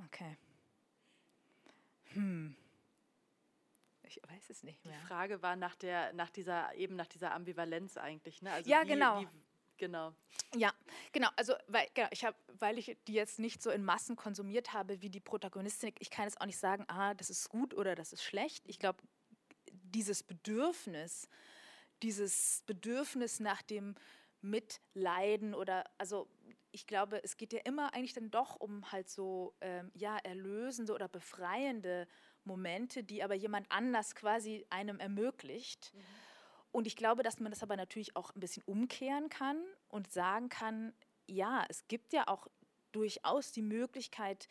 [0.06, 0.38] okay.
[2.14, 2.56] Hm.
[4.04, 4.98] Ich weiß es nicht mehr.
[4.98, 8.42] Die Frage war nach der, nach dieser, eben nach dieser Ambivalenz eigentlich.
[8.42, 8.52] Ne?
[8.52, 9.22] Also ja, wie, genau.
[9.22, 9.28] Wie,
[9.78, 10.14] Genau.
[10.56, 10.74] Ja,
[11.12, 11.30] genau.
[11.36, 15.02] Also, weil, genau, ich hab, weil ich die jetzt nicht so in Massen konsumiert habe
[15.02, 18.14] wie die Protagonistin, ich kann jetzt auch nicht sagen, ah, das ist gut oder das
[18.14, 18.64] ist schlecht.
[18.68, 19.00] Ich glaube,
[19.72, 21.28] dieses Bedürfnis,
[22.02, 23.96] dieses Bedürfnis nach dem
[24.42, 26.30] Mitleiden oder, also
[26.76, 30.94] ich glaube, es geht ja immer eigentlich dann doch um halt so, ähm, ja, erlösende
[30.94, 32.06] oder befreiende
[32.44, 35.94] Momente, die aber jemand anders quasi einem ermöglicht.
[35.94, 36.02] Mhm.
[36.74, 39.58] Und ich glaube, dass man das aber natürlich auch ein bisschen umkehren kann
[39.88, 40.94] und sagen kann,
[41.28, 42.48] ja, es gibt ja auch
[42.92, 44.50] durchaus die Möglichkeit,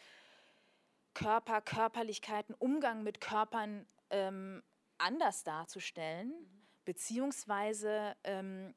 [1.13, 4.63] Körper, Körperlichkeiten, Umgang mit Körpern ähm,
[4.97, 6.67] anders darzustellen, mhm.
[6.87, 8.75] beziehungsweise ähm,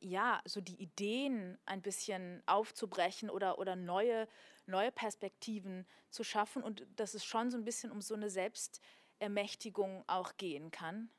[0.00, 4.26] ja, so die Ideen ein bisschen aufzubrechen oder, oder neue,
[4.66, 10.04] neue Perspektiven zu schaffen und dass es schon so ein bisschen um so eine Selbstermächtigung
[10.06, 11.10] auch gehen kann.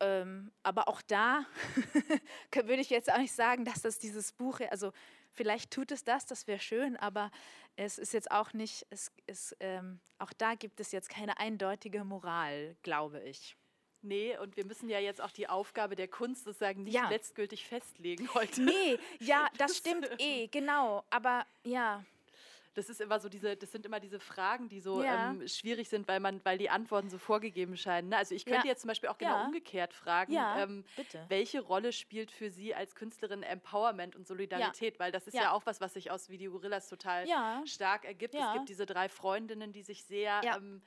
[0.00, 1.46] Ähm, aber auch da
[2.54, 4.92] würde ich jetzt auch nicht sagen, dass das dieses Buch, also
[5.32, 7.30] vielleicht tut es das, das wäre schön, aber
[7.76, 12.04] es ist jetzt auch nicht, es ist, ähm, auch da gibt es jetzt keine eindeutige
[12.04, 13.56] Moral, glaube ich.
[14.02, 17.08] Nee, und wir müssen ja jetzt auch die Aufgabe der Kunst sozusagen nicht ja.
[17.08, 18.62] letztgültig festlegen heute.
[18.62, 21.04] Nee, ja, das stimmt eh, genau.
[21.10, 22.04] Aber ja,
[22.74, 25.30] das ist immer so diese, das sind immer diese Fragen, die so ja.
[25.30, 28.10] ähm, schwierig sind, weil man, weil die Antworten so vorgegeben scheinen.
[28.10, 28.16] Ne?
[28.16, 28.72] Also ich könnte ja.
[28.72, 29.44] jetzt zum Beispiel auch genau ja.
[29.44, 30.84] umgekehrt fragen, ähm,
[31.28, 34.98] welche Rolle spielt für Sie als Künstlerin Empowerment und Solidarität?
[34.98, 35.52] Weil das ist ja.
[35.52, 37.26] auch was, was sich aus Video Gorillas total
[37.66, 38.34] stark ergibt.
[38.34, 40.82] Es gibt diese drei Freundinnen, die sich sehr ähm,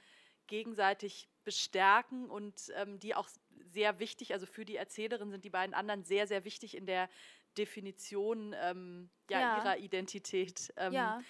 [0.48, 3.30] gegenseitig bestärken und ähm, die auch
[3.72, 7.10] sehr wichtig, also für die Erzählerin sind die beiden anderen sehr, sehr wichtig in der
[7.58, 9.58] Definition ähm, ja, ja.
[9.58, 10.74] ihrer Identität.
[10.78, 11.22] Ähm, ja.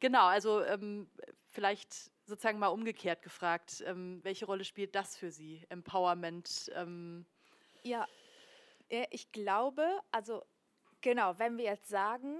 [0.00, 1.08] Genau, also ähm,
[1.48, 6.70] vielleicht sozusagen mal umgekehrt gefragt, ähm, welche Rolle spielt das für Sie, Empowerment?
[6.74, 7.26] Ähm?
[7.82, 8.06] Ja,
[9.10, 10.44] ich glaube, also
[11.00, 12.36] genau, wenn wir jetzt sagen,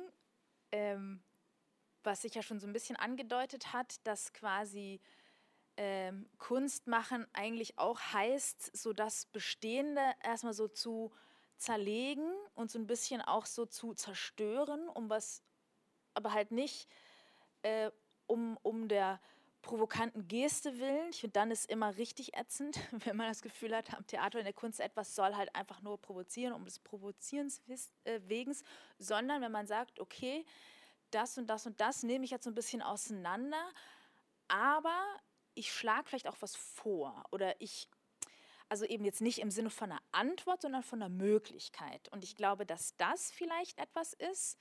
[2.03, 5.01] was sich ja schon so ein bisschen angedeutet hat, dass quasi
[5.83, 11.11] ähm, Kunst machen eigentlich auch heißt, so das Bestehende erstmal so zu
[11.57, 15.43] zerlegen und so ein bisschen auch so zu zerstören, um was,
[16.13, 16.87] aber halt nicht
[17.63, 17.91] äh,
[18.27, 19.21] um, um der
[19.63, 21.09] provokanten Geste willen.
[21.13, 24.45] Ich finde, dann ist immer richtig ätzend, wenn man das Gefühl hat, am Theater in
[24.45, 27.63] der Kunst etwas soll halt einfach nur provozieren, um des Provozierens
[28.05, 28.65] äh, wegens,
[28.99, 30.45] sondern wenn man sagt, okay,
[31.11, 33.65] das und das und das nehme ich jetzt so ein bisschen auseinander,
[34.49, 34.95] aber
[35.55, 37.89] ich schlage vielleicht auch was vor oder ich,
[38.69, 42.09] also eben jetzt nicht im Sinne von einer Antwort, sondern von einer Möglichkeit.
[42.11, 44.59] Und ich glaube, dass das vielleicht etwas ist,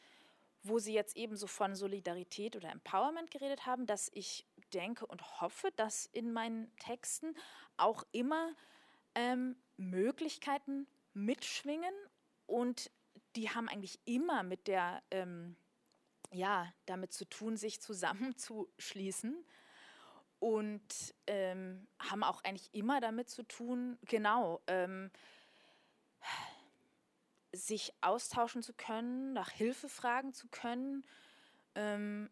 [0.63, 5.41] wo Sie jetzt eben so von Solidarität oder Empowerment geredet haben, dass ich denke und
[5.41, 7.35] hoffe, dass in meinen Texten
[7.77, 8.53] auch immer
[9.15, 11.93] ähm, Möglichkeiten mitschwingen
[12.45, 12.91] und
[13.35, 15.55] die haben eigentlich immer mit der, ähm,
[16.31, 19.45] ja, damit zu tun, sich zusammenzuschließen
[20.39, 25.11] und ähm, haben auch eigentlich immer damit zu tun, genau, ähm,
[27.51, 31.03] sich austauschen zu können, nach Hilfe fragen zu können,
[31.75, 32.29] ähm,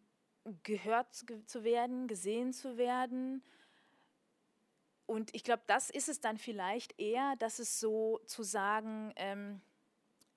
[0.62, 3.42] gehört zu werden, gesehen zu werden.
[5.06, 9.60] Und ich glaube, das ist es dann vielleicht eher, dass es so zu sagen, ähm,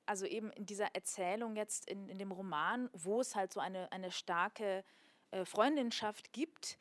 [0.06, 3.92] also eben in dieser Erzählung jetzt in, in dem Roman, wo es halt so eine,
[3.92, 4.84] eine starke
[5.32, 6.78] äh, Freundinschaft gibt,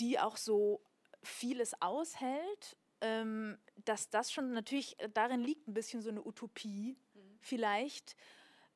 [0.00, 0.82] die auch so
[1.22, 6.96] vieles aushält, ähm, dass das schon natürlich äh, darin liegt ein bisschen so eine Utopie
[7.14, 7.38] mhm.
[7.40, 8.16] vielleicht.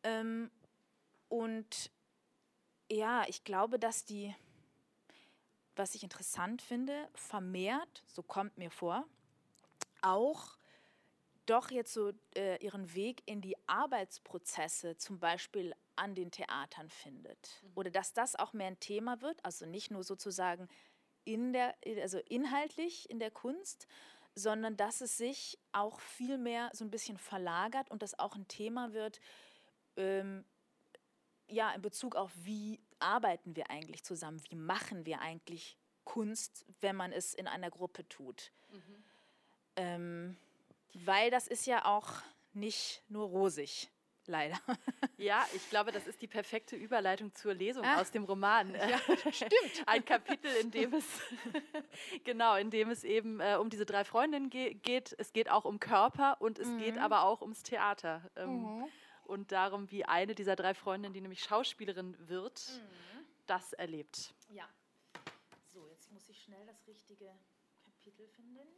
[0.02, 0.50] Ähm,
[1.28, 1.90] und
[2.90, 4.34] ja, ich glaube, dass die,
[5.74, 9.06] was ich interessant finde, vermehrt, so kommt mir vor,
[10.02, 10.56] auch
[11.46, 17.62] doch jetzt so äh, ihren Weg in die Arbeitsprozesse zum Beispiel an den Theatern findet.
[17.62, 17.72] Mhm.
[17.76, 20.68] Oder dass das auch mehr ein Thema wird, also nicht nur sozusagen
[21.26, 23.86] in der, also inhaltlich in der Kunst,
[24.34, 28.48] sondern dass es sich auch viel mehr so ein bisschen verlagert und das auch ein
[28.48, 29.20] Thema wird,
[29.96, 30.44] ähm,
[31.48, 36.96] ja, in Bezug auf, wie arbeiten wir eigentlich zusammen, wie machen wir eigentlich Kunst, wenn
[36.96, 38.52] man es in einer Gruppe tut.
[38.70, 39.04] Mhm.
[39.76, 40.36] Ähm,
[40.94, 42.22] weil das ist ja auch
[42.52, 43.90] nicht nur rosig
[44.28, 44.58] leider.
[45.18, 48.02] Ja, ich glaube, das ist die perfekte Überleitung zur Lesung ah.
[48.02, 48.74] aus dem Roman.
[48.74, 48.98] Ja,
[49.32, 49.82] stimmt.
[49.86, 51.06] Ein Kapitel, in dem es
[52.24, 55.14] genau, in dem es eben äh, um diese drei Freundinnen ge geht.
[55.18, 56.78] Es geht auch um Körper und es mhm.
[56.78, 58.30] geht aber auch ums Theater.
[58.36, 58.88] Ähm, mhm.
[59.24, 63.24] Und darum, wie eine dieser drei Freundinnen, die nämlich Schauspielerin wird, mhm.
[63.46, 64.34] das erlebt.
[64.50, 64.68] Ja.
[65.72, 67.32] So, jetzt muss ich schnell das richtige
[67.84, 68.75] Kapitel finden.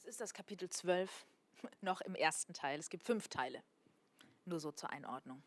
[0.00, 1.26] Es ist das Kapitel 12,
[1.82, 2.78] noch im ersten Teil.
[2.78, 3.62] Es gibt fünf Teile.
[4.46, 5.42] Nur so zur Einordnung.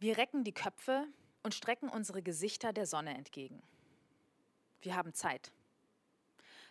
[0.00, 1.06] Wir recken die Köpfe
[1.44, 3.62] und strecken unsere Gesichter der Sonne entgegen.
[4.80, 5.52] Wir haben Zeit.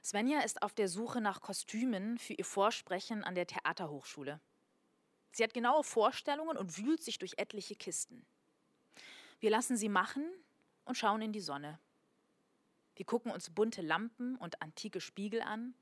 [0.04, 4.42] Svenja ist auf der Suche nach Kostümen für ihr Vorsprechen an der Theaterhochschule.
[5.32, 8.26] Sie hat genaue Vorstellungen und wühlt sich durch etliche Kisten.
[9.40, 10.30] Wir lassen sie machen
[10.84, 11.80] und schauen in die Sonne.
[12.98, 15.76] Wir gucken uns bunte Lampen und antike Spiegel an.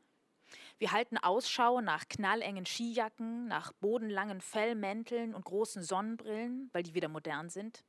[0.78, 7.08] Wir halten Ausschau nach knallengen Skijacken, nach bodenlangen Fellmänteln und großen Sonnenbrillen, weil die wieder
[7.08, 7.86] modern sind.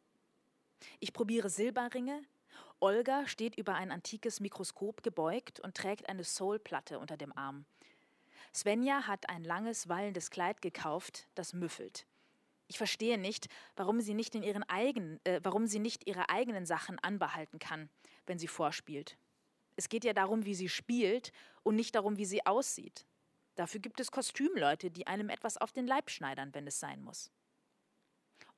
[1.01, 2.22] Ich probiere Silberringe.
[2.79, 7.64] Olga steht über ein antikes Mikroskop gebeugt und trägt eine Soulplatte unter dem Arm.
[8.55, 12.07] Svenja hat ein langes, wallendes Kleid gekauft, das müffelt.
[12.68, 16.64] Ich verstehe nicht, warum sie nicht, in ihren eigenen, äh, warum sie nicht ihre eigenen
[16.64, 17.91] Sachen anbehalten kann
[18.27, 19.16] wenn sie vorspielt.
[19.77, 23.07] Es geht ja darum, wie sie spielt und nicht darum, wie sie aussieht.
[23.57, 27.31] Dafür gibt es Kostümleute, die einem etwas auf den Leib schneidern, wenn es sein muss.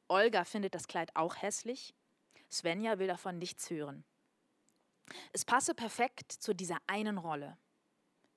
[0.09, 1.95] Olga findet das Kleid auch hässlich.
[2.51, 4.05] Svenja will davon nichts hören.
[5.33, 7.59] Es passe perfekt zu dieser einen Rolle.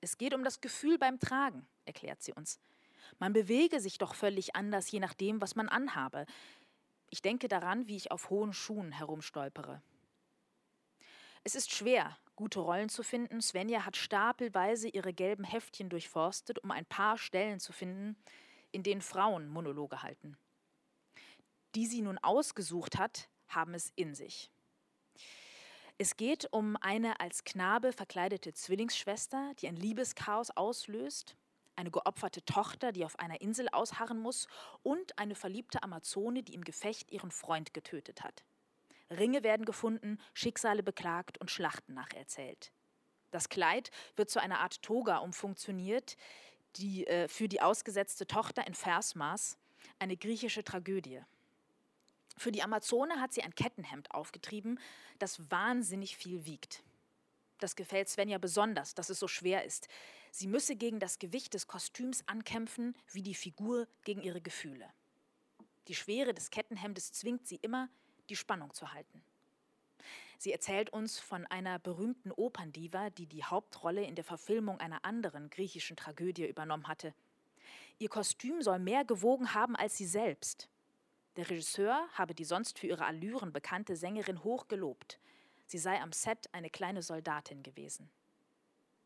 [0.00, 2.60] Es geht um das Gefühl beim Tragen, erklärt sie uns.
[3.18, 6.26] Man bewege sich doch völlig anders, je nachdem, was man anhabe.
[7.10, 9.82] Ich denke daran, wie ich auf hohen Schuhen herumstolpere.
[11.44, 13.40] Es ist schwer, gute Rollen zu finden.
[13.40, 18.16] Svenja hat stapelweise ihre gelben Heftchen durchforstet, um ein paar Stellen zu finden,
[18.70, 20.36] in denen Frauen Monologe halten.
[21.74, 24.50] Die sie nun ausgesucht hat, haben es in sich.
[25.98, 31.36] Es geht um eine als Knabe verkleidete Zwillingsschwester, die ein Liebeschaos auslöst,
[31.74, 34.46] eine geopferte Tochter, die auf einer Insel ausharren muss,
[34.82, 38.44] und eine verliebte Amazone, die im Gefecht ihren Freund getötet hat.
[39.18, 42.72] Ringe werden gefunden, Schicksale beklagt und Schlachten nacherzählt.
[43.30, 46.16] Das Kleid wird zu einer Art Toga umfunktioniert,
[46.76, 49.58] die äh, für die ausgesetzte Tochter in Versmaß,
[49.98, 51.22] eine griechische Tragödie.
[52.36, 54.78] Für die Amazone hat sie ein Kettenhemd aufgetrieben,
[55.18, 56.82] das wahnsinnig viel wiegt.
[57.58, 59.88] Das gefällt Svenja besonders, dass es so schwer ist.
[60.30, 64.88] Sie müsse gegen das Gewicht des Kostüms ankämpfen, wie die Figur gegen ihre Gefühle.
[65.88, 67.88] Die Schwere des Kettenhemdes zwingt sie immer,
[68.32, 69.22] die Spannung zu halten.
[70.38, 75.50] Sie erzählt uns von einer berühmten Operndiva, die die Hauptrolle in der Verfilmung einer anderen
[75.50, 77.14] griechischen Tragödie übernommen hatte.
[77.98, 80.70] Ihr Kostüm soll mehr gewogen haben als sie selbst.
[81.36, 85.20] Der Regisseur habe die sonst für ihre Allüren bekannte Sängerin hoch gelobt.
[85.66, 88.10] Sie sei am Set eine kleine Soldatin gewesen.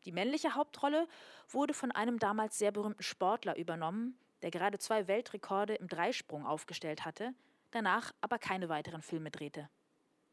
[0.05, 1.05] Die männliche Hauptrolle
[1.49, 7.03] wurde von einem damals sehr berühmten Sportler übernommen, der gerade zwei Weltrekorde im Dreisprung aufgestellt
[7.03, 7.33] hatte,
[7.71, 9.69] danach aber keine weiteren Filme drehte.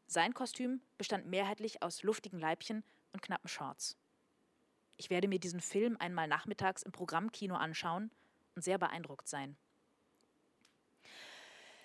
[0.07, 3.97] Sein Kostüm bestand mehrheitlich aus luftigen Leibchen und knappen Shorts.
[4.97, 8.11] Ich werde mir diesen Film einmal nachmittags im Programmkino anschauen
[8.55, 9.57] und sehr beeindruckt sein.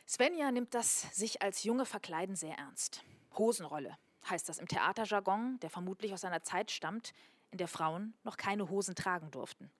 [0.07, 3.03] Svenja nimmt das sich als junge Verkleiden sehr ernst.
[3.37, 3.97] Hosenrolle
[4.29, 7.13] heißt das im Theaterjargon, der vermutlich aus einer Zeit stammt,
[7.51, 9.71] in der Frauen noch keine Hosen tragen durften.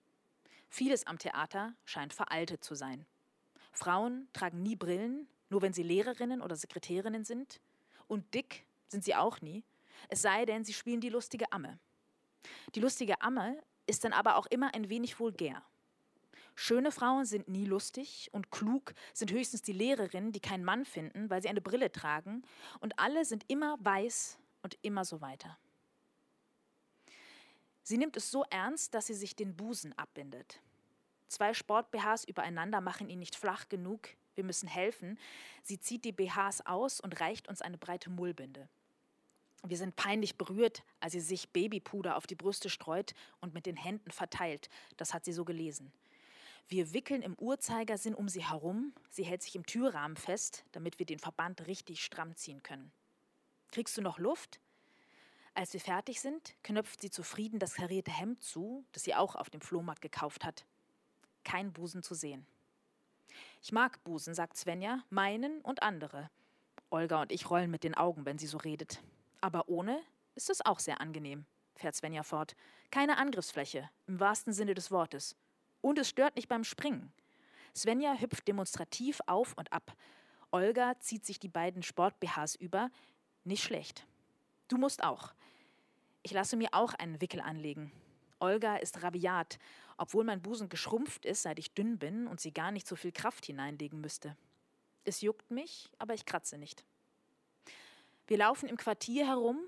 [0.69, 3.05] Vieles am Theater scheint veraltet zu sein.
[3.71, 7.59] Frauen tragen nie Brillen, nur wenn sie Lehrerinnen oder Sekretärinnen sind.
[8.07, 9.63] Und dick sind sie auch nie,
[10.09, 11.77] es sei denn, sie spielen die lustige Amme.
[12.73, 15.63] Die lustige Amme ist dann aber auch immer ein wenig vulgär.
[16.55, 21.29] Schöne Frauen sind nie lustig und klug sind höchstens die Lehrerinnen, die keinen Mann finden,
[21.29, 22.43] weil sie eine Brille tragen.
[22.79, 25.57] Und alle sind immer weiß und immer so weiter.
[27.83, 30.61] Sie nimmt es so ernst, dass sie sich den Busen abbindet.
[31.27, 35.17] Zwei Sport-BHs übereinander machen ihn nicht flach genug, wir müssen helfen.
[35.63, 38.67] Sie zieht die BHs aus und reicht uns eine breite Mullbinde.
[39.63, 43.75] Wir sind peinlich berührt, als sie sich Babypuder auf die Brüste streut und mit den
[43.75, 44.69] Händen verteilt.
[44.97, 45.91] Das hat sie so gelesen.
[46.67, 48.93] Wir wickeln im Uhrzeigersinn um sie herum.
[49.09, 52.91] Sie hält sich im Türrahmen fest, damit wir den Verband richtig stramm ziehen können.
[53.71, 54.59] Kriegst du noch Luft?
[55.53, 59.49] Als wir fertig sind, knöpft sie zufrieden das karierte Hemd zu, das sie auch auf
[59.49, 60.65] dem Flohmarkt gekauft hat.
[61.43, 62.45] Kein Busen zu sehen.
[63.61, 66.29] Ich mag Busen, sagt Svenja, meinen und andere.
[66.89, 69.01] Olga und ich rollen mit den Augen, wenn sie so redet.
[69.39, 69.99] Aber ohne
[70.35, 72.55] ist es auch sehr angenehm, fährt Svenja fort.
[72.91, 75.35] Keine Angriffsfläche, im wahrsten Sinne des Wortes.
[75.81, 77.11] Und es stört nicht beim Springen.
[77.75, 79.95] Svenja hüpft demonstrativ auf und ab.
[80.51, 82.91] Olga zieht sich die beiden Sport-BHs über.
[83.43, 84.05] Nicht schlecht.
[84.67, 85.33] Du musst auch.
[86.23, 87.91] Ich lasse mir auch einen Wickel anlegen.
[88.41, 89.59] Olga ist rabiat
[90.01, 93.11] obwohl mein Busen geschrumpft ist, seit ich dünn bin und sie gar nicht so viel
[93.11, 94.35] Kraft hineinlegen müsste.
[95.03, 96.83] Es juckt mich, aber ich kratze nicht.
[98.25, 99.59] Wir laufen im Quartier herum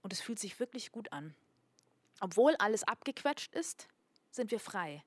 [0.00, 1.34] und es fühlt sich wirklich gut an.
[2.20, 3.86] Obwohl alles abgequetscht ist,
[4.30, 5.04] sind wir frei.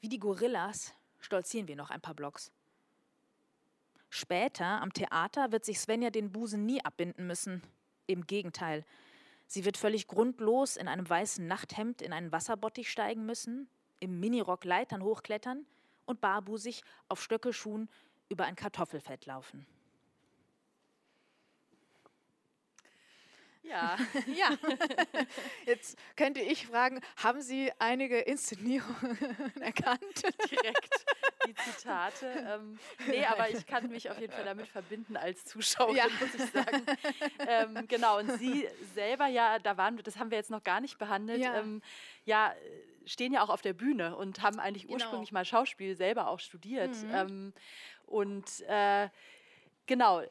[0.00, 2.50] Wie die Gorillas stolzieren wir noch ein paar Blocks.
[4.08, 7.62] Später am Theater wird sich Svenja den Busen nie abbinden müssen.
[8.08, 8.84] Im Gegenteil,
[9.52, 14.64] Sie wird völlig grundlos in einem weißen Nachthemd in einen Wasserbottich steigen müssen, im Minirock
[14.64, 15.66] Leitern hochklettern
[16.06, 17.90] und barbusig auf Stöckelschuhen
[18.28, 19.66] über ein Kartoffelfeld laufen.
[23.62, 23.96] Ja.
[24.26, 24.50] ja.
[25.66, 29.18] Jetzt könnte ich fragen, haben Sie einige Inszenierungen
[29.60, 30.22] erkannt?
[30.50, 31.06] Direkt
[31.46, 32.26] die Zitate.
[32.48, 36.04] Ähm, nee, aber ich kann mich auf jeden Fall damit verbinden als Zuschauerin, ja.
[36.20, 36.86] muss ich sagen.
[37.46, 40.80] Ähm, genau, und Sie selber, ja, da waren wir, das haben wir jetzt noch gar
[40.80, 41.82] nicht behandelt, ja, ähm,
[42.24, 42.54] ja
[43.06, 44.94] stehen ja auch auf der Bühne und haben eigentlich genau.
[44.94, 46.94] ursprünglich mal Schauspiel selber auch studiert.
[47.02, 47.14] Mhm.
[47.14, 47.52] Ähm,
[48.06, 49.08] und äh,
[49.86, 50.22] genau,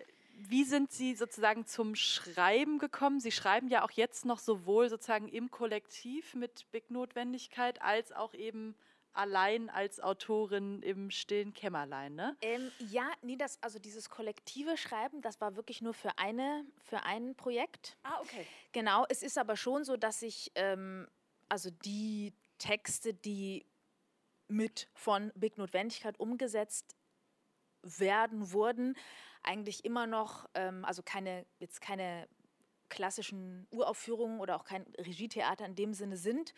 [0.47, 3.19] wie sind Sie sozusagen zum Schreiben gekommen?
[3.19, 8.33] Sie schreiben ja auch jetzt noch sowohl sozusagen im Kollektiv mit Big Notwendigkeit als auch
[8.33, 8.75] eben
[9.13, 12.37] allein als Autorin im stillen Kämmerlein, ne?
[12.41, 17.03] Ähm, ja, nee, das, also dieses kollektive Schreiben, das war wirklich nur für eine, für
[17.03, 17.97] ein Projekt.
[18.03, 18.45] Ah, okay.
[18.71, 21.07] Genau, es ist aber schon so, dass ich, ähm,
[21.49, 23.65] also die Texte, die
[24.47, 26.95] mit von Big Notwendigkeit umgesetzt
[27.81, 28.95] werden wurden,
[29.43, 32.27] eigentlich immer noch, ähm, also keine, jetzt keine
[32.89, 36.53] klassischen Uraufführungen oder auch kein Regietheater in dem Sinne sind,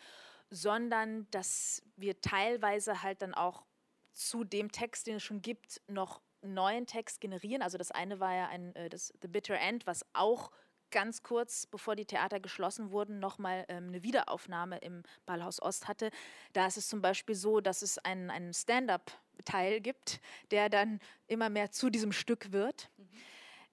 [0.50, 3.64] sondern dass wir teilweise halt dann auch
[4.12, 7.62] zu dem Text, den es schon gibt, noch neuen Text generieren.
[7.62, 10.50] Also das eine war ja ein, äh, das The Bitter End, was auch
[10.90, 16.10] ganz kurz bevor die Theater geschlossen wurden, nochmal ähm, eine Wiederaufnahme im Ballhaus Ost hatte.
[16.52, 19.10] Da ist es zum Beispiel so, dass es einen, einen Stand-up
[19.44, 20.20] Teil gibt,
[20.50, 22.90] der dann immer mehr zu diesem Stück wird.
[22.96, 23.08] Mhm.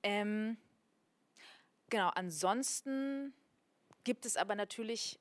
[0.03, 0.57] Ähm,
[1.89, 3.33] genau, ansonsten
[4.03, 5.19] gibt es aber natürlich,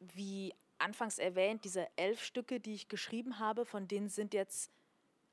[0.00, 4.70] wie anfangs erwähnt, diese elf Stücke, die ich geschrieben habe, von denen sind jetzt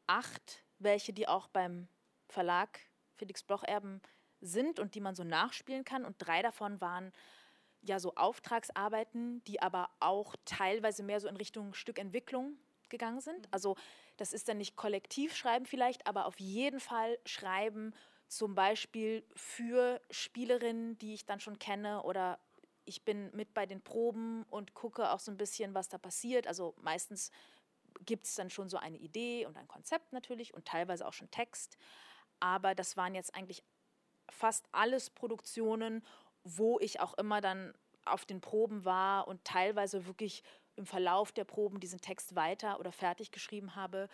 [0.08, 1.88] acht welche, die auch beim
[2.28, 2.80] Verlag
[3.16, 4.02] Felix Bloch-Erben
[4.42, 6.06] sind und die man so nachspielen kann.
[6.06, 7.12] Und drei davon waren
[7.82, 12.58] ja so Auftragsarbeiten, die aber auch teilweise mehr so in Richtung Stückentwicklung
[12.90, 13.40] gegangen sind.
[13.40, 13.52] Mhm.
[13.52, 13.76] Also
[14.18, 17.94] das ist dann nicht kollektiv schreiben vielleicht, aber auf jeden Fall schreiben
[18.28, 22.40] zum Beispiel für Spielerinnen, die ich dann schon kenne oder
[22.84, 26.48] ich bin mit bei den Proben und gucke auch so ein bisschen, was da passiert.
[26.48, 27.32] Also meistens
[28.06, 31.32] gibt es dann schon so eine Idee und ein Konzept natürlich und teilweise auch schon
[31.32, 31.78] Text.
[32.40, 33.64] Aber das waren jetzt eigentlich
[34.30, 36.04] fast alles Produktionen,
[36.44, 37.74] wo ich auch immer dann
[38.06, 40.44] auf den Proben war und teilweise wirklich
[40.78, 44.08] im Verlauf der Proben diesen Text weiter oder fertig geschrieben habe.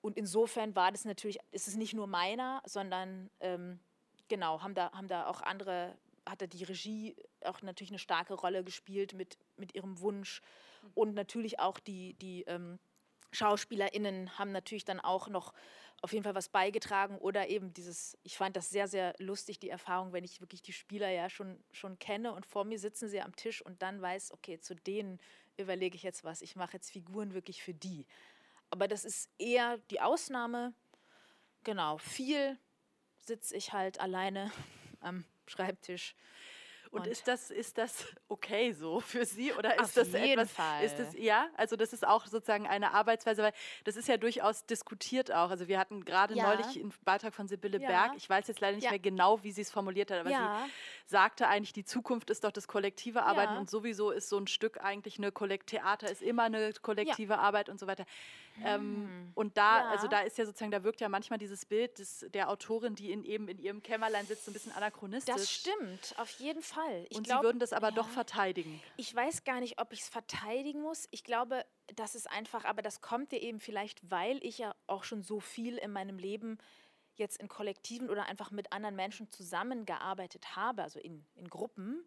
[0.00, 3.80] Und insofern war das natürlich, ist es nicht nur meiner, sondern ähm,
[4.28, 8.34] genau, haben da, haben da auch andere, hat da die Regie auch natürlich eine starke
[8.34, 10.42] Rolle gespielt mit, mit ihrem Wunsch.
[10.94, 12.78] Und natürlich auch die, die ähm,
[13.34, 15.52] SchauspielerInnen haben natürlich dann auch noch
[16.02, 19.70] auf jeden Fall was beigetragen oder eben dieses, ich fand das sehr, sehr lustig, die
[19.70, 23.22] Erfahrung, wenn ich wirklich die Spieler ja schon, schon kenne und vor mir sitzen sie
[23.22, 25.18] am Tisch und dann weiß, okay, zu denen
[25.56, 28.06] überlege ich jetzt was, ich mache jetzt Figuren wirklich für die.
[28.70, 30.74] Aber das ist eher die Ausnahme.
[31.62, 32.58] Genau, viel
[33.20, 34.52] sitze ich halt alleine
[35.00, 36.14] am Schreibtisch
[36.94, 40.52] und, und, ist das ist das okay so für Sie oder ist das etwas?
[40.52, 40.84] Fall.
[40.84, 41.48] Ist das ja?
[41.56, 43.52] Also das ist auch sozusagen eine Arbeitsweise, weil
[43.84, 45.50] das ist ja durchaus diskutiert auch.
[45.50, 46.54] Also wir hatten gerade ja.
[46.54, 47.88] neulich einen Beitrag von Sibylle ja.
[47.88, 48.12] Berg.
[48.16, 50.36] Ich weiß jetzt leider nicht mehr genau, wie sie es formuliert hat, aber sie
[51.06, 54.82] sagte eigentlich, die Zukunft ist doch das kollektive Arbeiten und sowieso ist so ein Stück
[54.82, 58.06] eigentlich eine Kollekt Theater ist immer eine kollektive Arbeit und so weiter.
[58.62, 59.32] Ähm, hm.
[59.34, 59.90] und da, ja.
[59.90, 63.10] also da ist ja sozusagen, da wirkt ja manchmal dieses Bild des, der Autorin, die
[63.10, 65.34] in, eben in ihrem Kämmerlein sitzt, so ein bisschen anachronistisch.
[65.34, 67.04] Das stimmt, auf jeden Fall.
[67.10, 68.80] Ich und glaub, Sie würden das aber ja, doch verteidigen.
[68.96, 71.08] Ich weiß gar nicht, ob ich es verteidigen muss.
[71.10, 71.64] Ich glaube,
[71.96, 75.40] das ist einfach, aber das kommt dir eben vielleicht, weil ich ja auch schon so
[75.40, 76.58] viel in meinem Leben
[77.18, 82.04] jetzt in Kollektiven oder einfach mit anderen Menschen zusammengearbeitet habe, also in, in Gruppen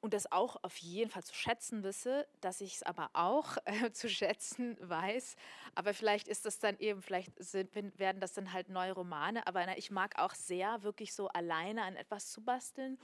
[0.00, 3.90] und das auch auf jeden Fall zu schätzen wisse, dass ich es aber auch äh,
[3.90, 5.36] zu schätzen weiß.
[5.74, 9.46] Aber vielleicht ist das dann eben, vielleicht sind, werden das dann halt neue Romane.
[9.46, 12.98] Aber na, ich mag auch sehr, wirklich so alleine an etwas zu basteln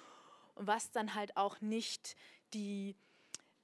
[0.55, 2.17] und was dann halt auch nicht
[2.53, 2.97] die,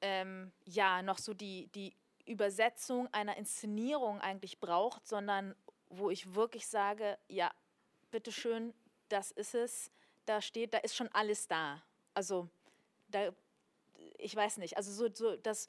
[0.01, 1.95] ähm, ja, noch so die, die
[2.26, 5.55] Übersetzung einer Inszenierung eigentlich braucht, sondern
[5.89, 7.51] wo ich wirklich sage, ja,
[8.11, 8.74] bitteschön,
[9.08, 9.90] das ist es,
[10.26, 11.82] da steht, da ist schon alles da.
[12.14, 12.48] Also
[13.08, 13.32] da,
[14.18, 15.66] ich weiß nicht, also so, so dass,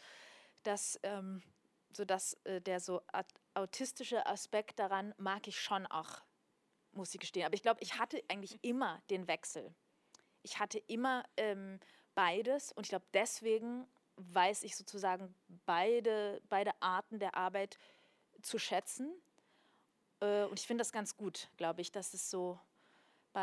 [0.64, 1.42] dass, ähm,
[1.94, 3.02] so dass äh, der so
[3.54, 6.22] autistische Aspekt daran mag ich schon auch,
[6.94, 7.46] muss ich gestehen.
[7.46, 9.74] Aber ich glaube, ich hatte eigentlich immer den Wechsel.
[10.44, 11.80] Ich hatte immer ähm,
[12.16, 13.88] beides und ich glaube, deswegen
[14.18, 15.34] weiß ich sozusagen
[15.66, 17.78] beide, beide Arten der Arbeit
[18.42, 19.12] zu schätzen.
[20.22, 22.60] Äh, und ich finde das ganz gut, glaube ich, dass es so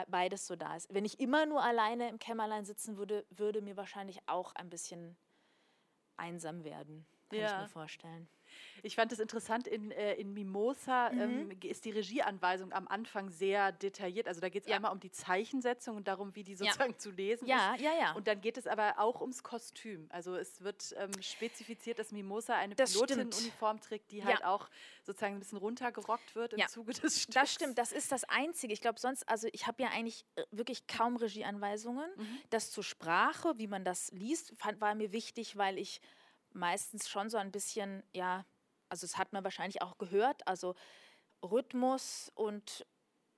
[0.09, 0.93] beides so da ist.
[0.93, 5.17] Wenn ich immer nur alleine im Kämmerlein sitzen würde, würde mir wahrscheinlich auch ein bisschen
[6.19, 7.57] einsam werden, kann ja.
[7.57, 8.29] ich mir vorstellen.
[8.83, 11.21] Ich fand es interessant, in, äh, in Mimosa mhm.
[11.21, 14.29] ähm, ist die Regieanweisung am Anfang sehr detailliert.
[14.29, 14.77] Also da geht es ja.
[14.77, 16.99] einmal um die Zeichensetzung und darum, wie die sozusagen ja.
[16.99, 17.83] zu lesen ja, ist.
[17.83, 18.13] Ja, ja, ja.
[18.13, 20.07] Und dann geht es aber auch ums Kostüm.
[20.11, 24.69] Also es wird ähm, spezifiziert, dass Mimosa eine Pilotin-Uniform trägt, die halt auch
[25.05, 27.35] sozusagen ein bisschen runtergerockt wird im Zuge des Stücks.
[27.35, 28.73] Das stimmt, das ist das Einzige.
[28.73, 32.09] Ich glaube sonst, also ich habe ja eigentlich äh, wirklich kaum Regieanweisungen.
[32.17, 32.39] Mhm.
[32.51, 36.01] Das zur Sprache, wie man das liest, fand, war mir wichtig, weil ich
[36.59, 38.45] meistens schon so ein bisschen, ja,
[38.89, 40.75] also es hat man wahrscheinlich auch gehört, also
[41.43, 42.87] Rhythmus und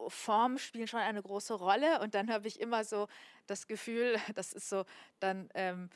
[0.08, 3.08] Form spielen schon eine große Rolle und dann habe ich immer so
[3.46, 4.84] das Gefühl, das ist so
[5.18, 5.90] dann, ähm,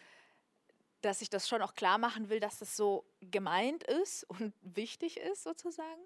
[1.01, 5.19] dass ich das schon auch klar machen will, dass das so gemeint ist und wichtig
[5.19, 6.03] ist sozusagen.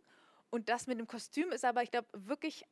[0.51, 2.65] Und das mit dem Kostüm ist aber, ich glaube, wirklich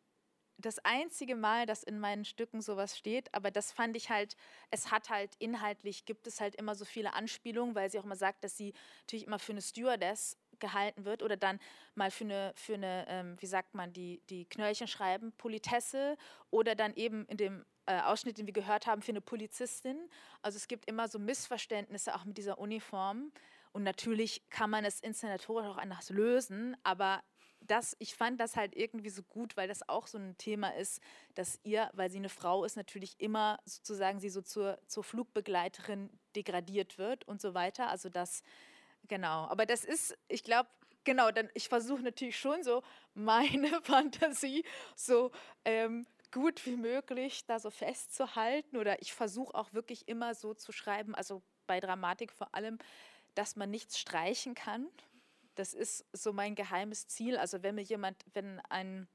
[0.58, 4.36] das einzige Mal, dass in meinen Stücken sowas steht, aber das fand ich halt,
[4.70, 8.16] es hat halt inhaltlich, gibt es halt immer so viele Anspielungen, weil sie auch immer
[8.16, 11.60] sagt, dass sie natürlich immer für eine Stewardess gehalten wird oder dann
[11.94, 16.16] mal für eine, für eine ähm, wie sagt man, die, die Knöllchen schreiben, Politesse
[16.50, 20.08] oder dann eben in dem äh, Ausschnitt, den wir gehört haben, für eine Polizistin.
[20.42, 23.32] Also es gibt immer so Missverständnisse auch mit dieser Uniform.
[23.72, 27.22] Und natürlich kann man es inszenatorisch auch anders lösen, aber
[27.66, 31.00] das, ich fand das halt irgendwie so gut, weil das auch so ein Thema ist,
[31.34, 36.10] dass ihr, weil sie eine Frau ist, natürlich immer sozusagen sie so zur, zur Flugbegleiterin
[36.34, 37.88] degradiert wird und so weiter.
[37.88, 38.42] Also das,
[39.08, 39.46] genau.
[39.46, 40.68] Aber das ist, ich glaube,
[41.04, 42.82] genau, dann ich versuche natürlich schon so
[43.14, 44.64] meine Fantasie
[44.94, 45.30] so
[45.64, 50.72] ähm, gut wie möglich da so festzuhalten oder ich versuche auch wirklich immer so zu
[50.72, 52.78] schreiben, also bei Dramatik vor allem,
[53.34, 54.88] dass man nichts streichen kann,
[55.56, 57.36] das ist so mein geheimes Ziel.
[57.36, 59.08] Also wenn mir jemand, wenn ein,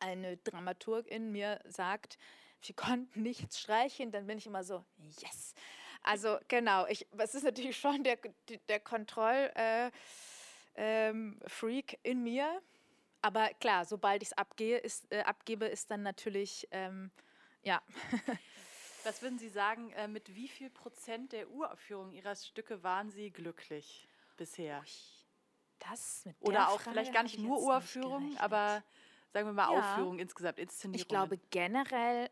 [0.00, 2.18] eine Dramaturg in mir sagt,
[2.62, 4.84] wir konnten nichts streichen, dann bin ich immer so,
[5.20, 5.54] yes.
[6.02, 8.18] Also genau, ich, es ist natürlich schon der,
[8.68, 9.90] der Kontroll-Freak äh,
[10.76, 11.40] ähm,
[12.02, 12.62] in mir.
[13.20, 17.10] Aber klar, sobald ich es abgehe, ist, äh, abgebe, ist dann natürlich, ähm,
[17.62, 17.80] ja.
[19.04, 23.30] Was würden Sie sagen, äh, mit wie viel Prozent der Uraufführung Ihrer Stücke waren Sie
[23.30, 24.80] glücklich bisher?
[24.80, 25.21] Ui,
[25.90, 28.82] das mit Oder auch Frage vielleicht gar nicht nur Uraufführung, aber
[29.32, 29.78] sagen wir mal ja.
[29.78, 31.00] Aufführung insgesamt, Inszenierung.
[31.00, 32.30] Ich glaube generell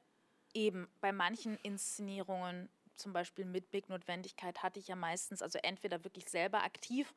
[0.55, 6.05] eben bei manchen Inszenierungen, zum Beispiel mit Big Notwendigkeit, hatte ich ja meistens, also entweder
[6.05, 7.13] wirklich selber aktiv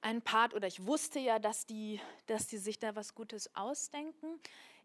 [0.00, 4.38] einen Part oder ich wusste ja, dass die, dass die sich da was Gutes ausdenken.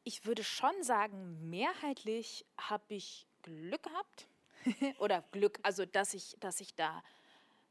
[0.03, 4.27] Ich würde schon sagen, mehrheitlich habe ich Glück gehabt.
[4.99, 7.01] oder Glück, also dass ich, dass ich da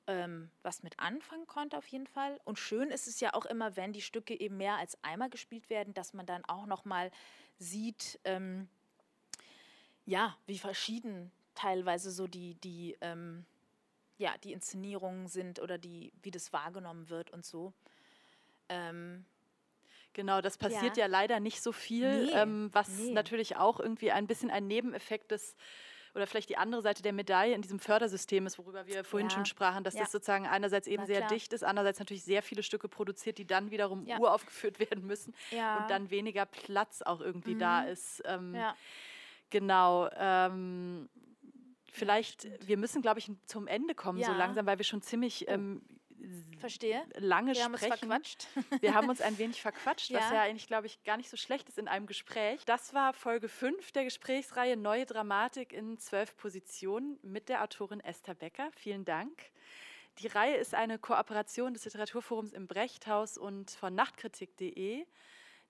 [0.09, 2.41] ähm, was mit anfangen konnte auf jeden Fall.
[2.45, 5.71] Und schön ist es ja auch immer, wenn die Stücke eben mehr als einmal gespielt
[5.71, 7.13] werden, dass man dann auch noch mal
[7.59, 8.69] sieht, ähm,
[10.07, 13.45] ja, wie verschieden teilweise so die, die, ähm,
[14.17, 17.75] ja, die Inszenierungen sind oder die, wie das wahrgenommen wird und so.
[18.69, 19.27] Ähm,
[20.15, 23.13] Genau, das passiert ja, ja leider nicht so viel, nee, ähm, was nee.
[23.13, 25.55] natürlich auch irgendwie ein bisschen ein Nebeneffekt des
[26.19, 29.35] oder vielleicht die andere Seite der Medaille in diesem Fördersystem ist, worüber wir vorhin ja.
[29.35, 30.01] schon sprachen, dass ja.
[30.01, 33.71] das sozusagen einerseits eben sehr dicht ist, andererseits natürlich sehr viele Stücke produziert, die dann
[33.71, 34.19] wiederum ja.
[34.19, 37.61] uraufgeführt werden müssen und dann weniger Platz auch irgendwie mhm.
[37.61, 38.23] da ist.
[38.27, 38.57] Ähm,
[39.51, 40.11] genau.
[40.17, 41.09] Ähm,
[41.93, 45.53] vielleicht, wir müssen, glaube ich, zum Ende kommen so langsam, weil wir schon ziemlich oh.
[45.53, 45.83] ähm,
[46.59, 47.03] Verstehe.
[47.17, 48.11] lange wir sprechen.
[48.11, 48.47] Haben uns verquatscht.
[48.83, 50.19] Wir haben uns ein wenig verquatscht, ja.
[50.19, 52.65] was ja eigentlich, glaube ich, gar nicht so schlecht ist in einem Gespräch.
[52.65, 58.35] Das war Folge 5 der Gesprächsreihe Neue Dramatik in zwölf Positionen mit der Autorin Esther
[58.35, 58.71] Becker.
[58.77, 59.51] Vielen Dank.
[60.19, 65.07] Die Reihe ist eine Kooperation des Literaturforums im Brechthaus und von nachtkritik.de.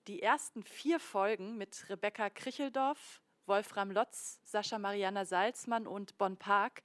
[0.07, 6.81] Die ersten vier Folgen mit Rebecca Kricheldorf, Wolfram Lotz, Sascha Mariana Salzmann und Bon Park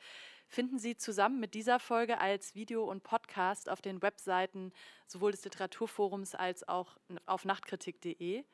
[0.48, 4.72] finden Sie zusammen mit dieser Folge als Video und Podcast auf den Webseiten
[5.06, 8.44] sowohl des Literaturforums als auch auf nachtkritik.de.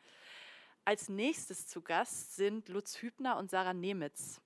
[0.84, 4.40] Als nächstes zu Gast sind Lutz Hübner und Sarah Nemitz.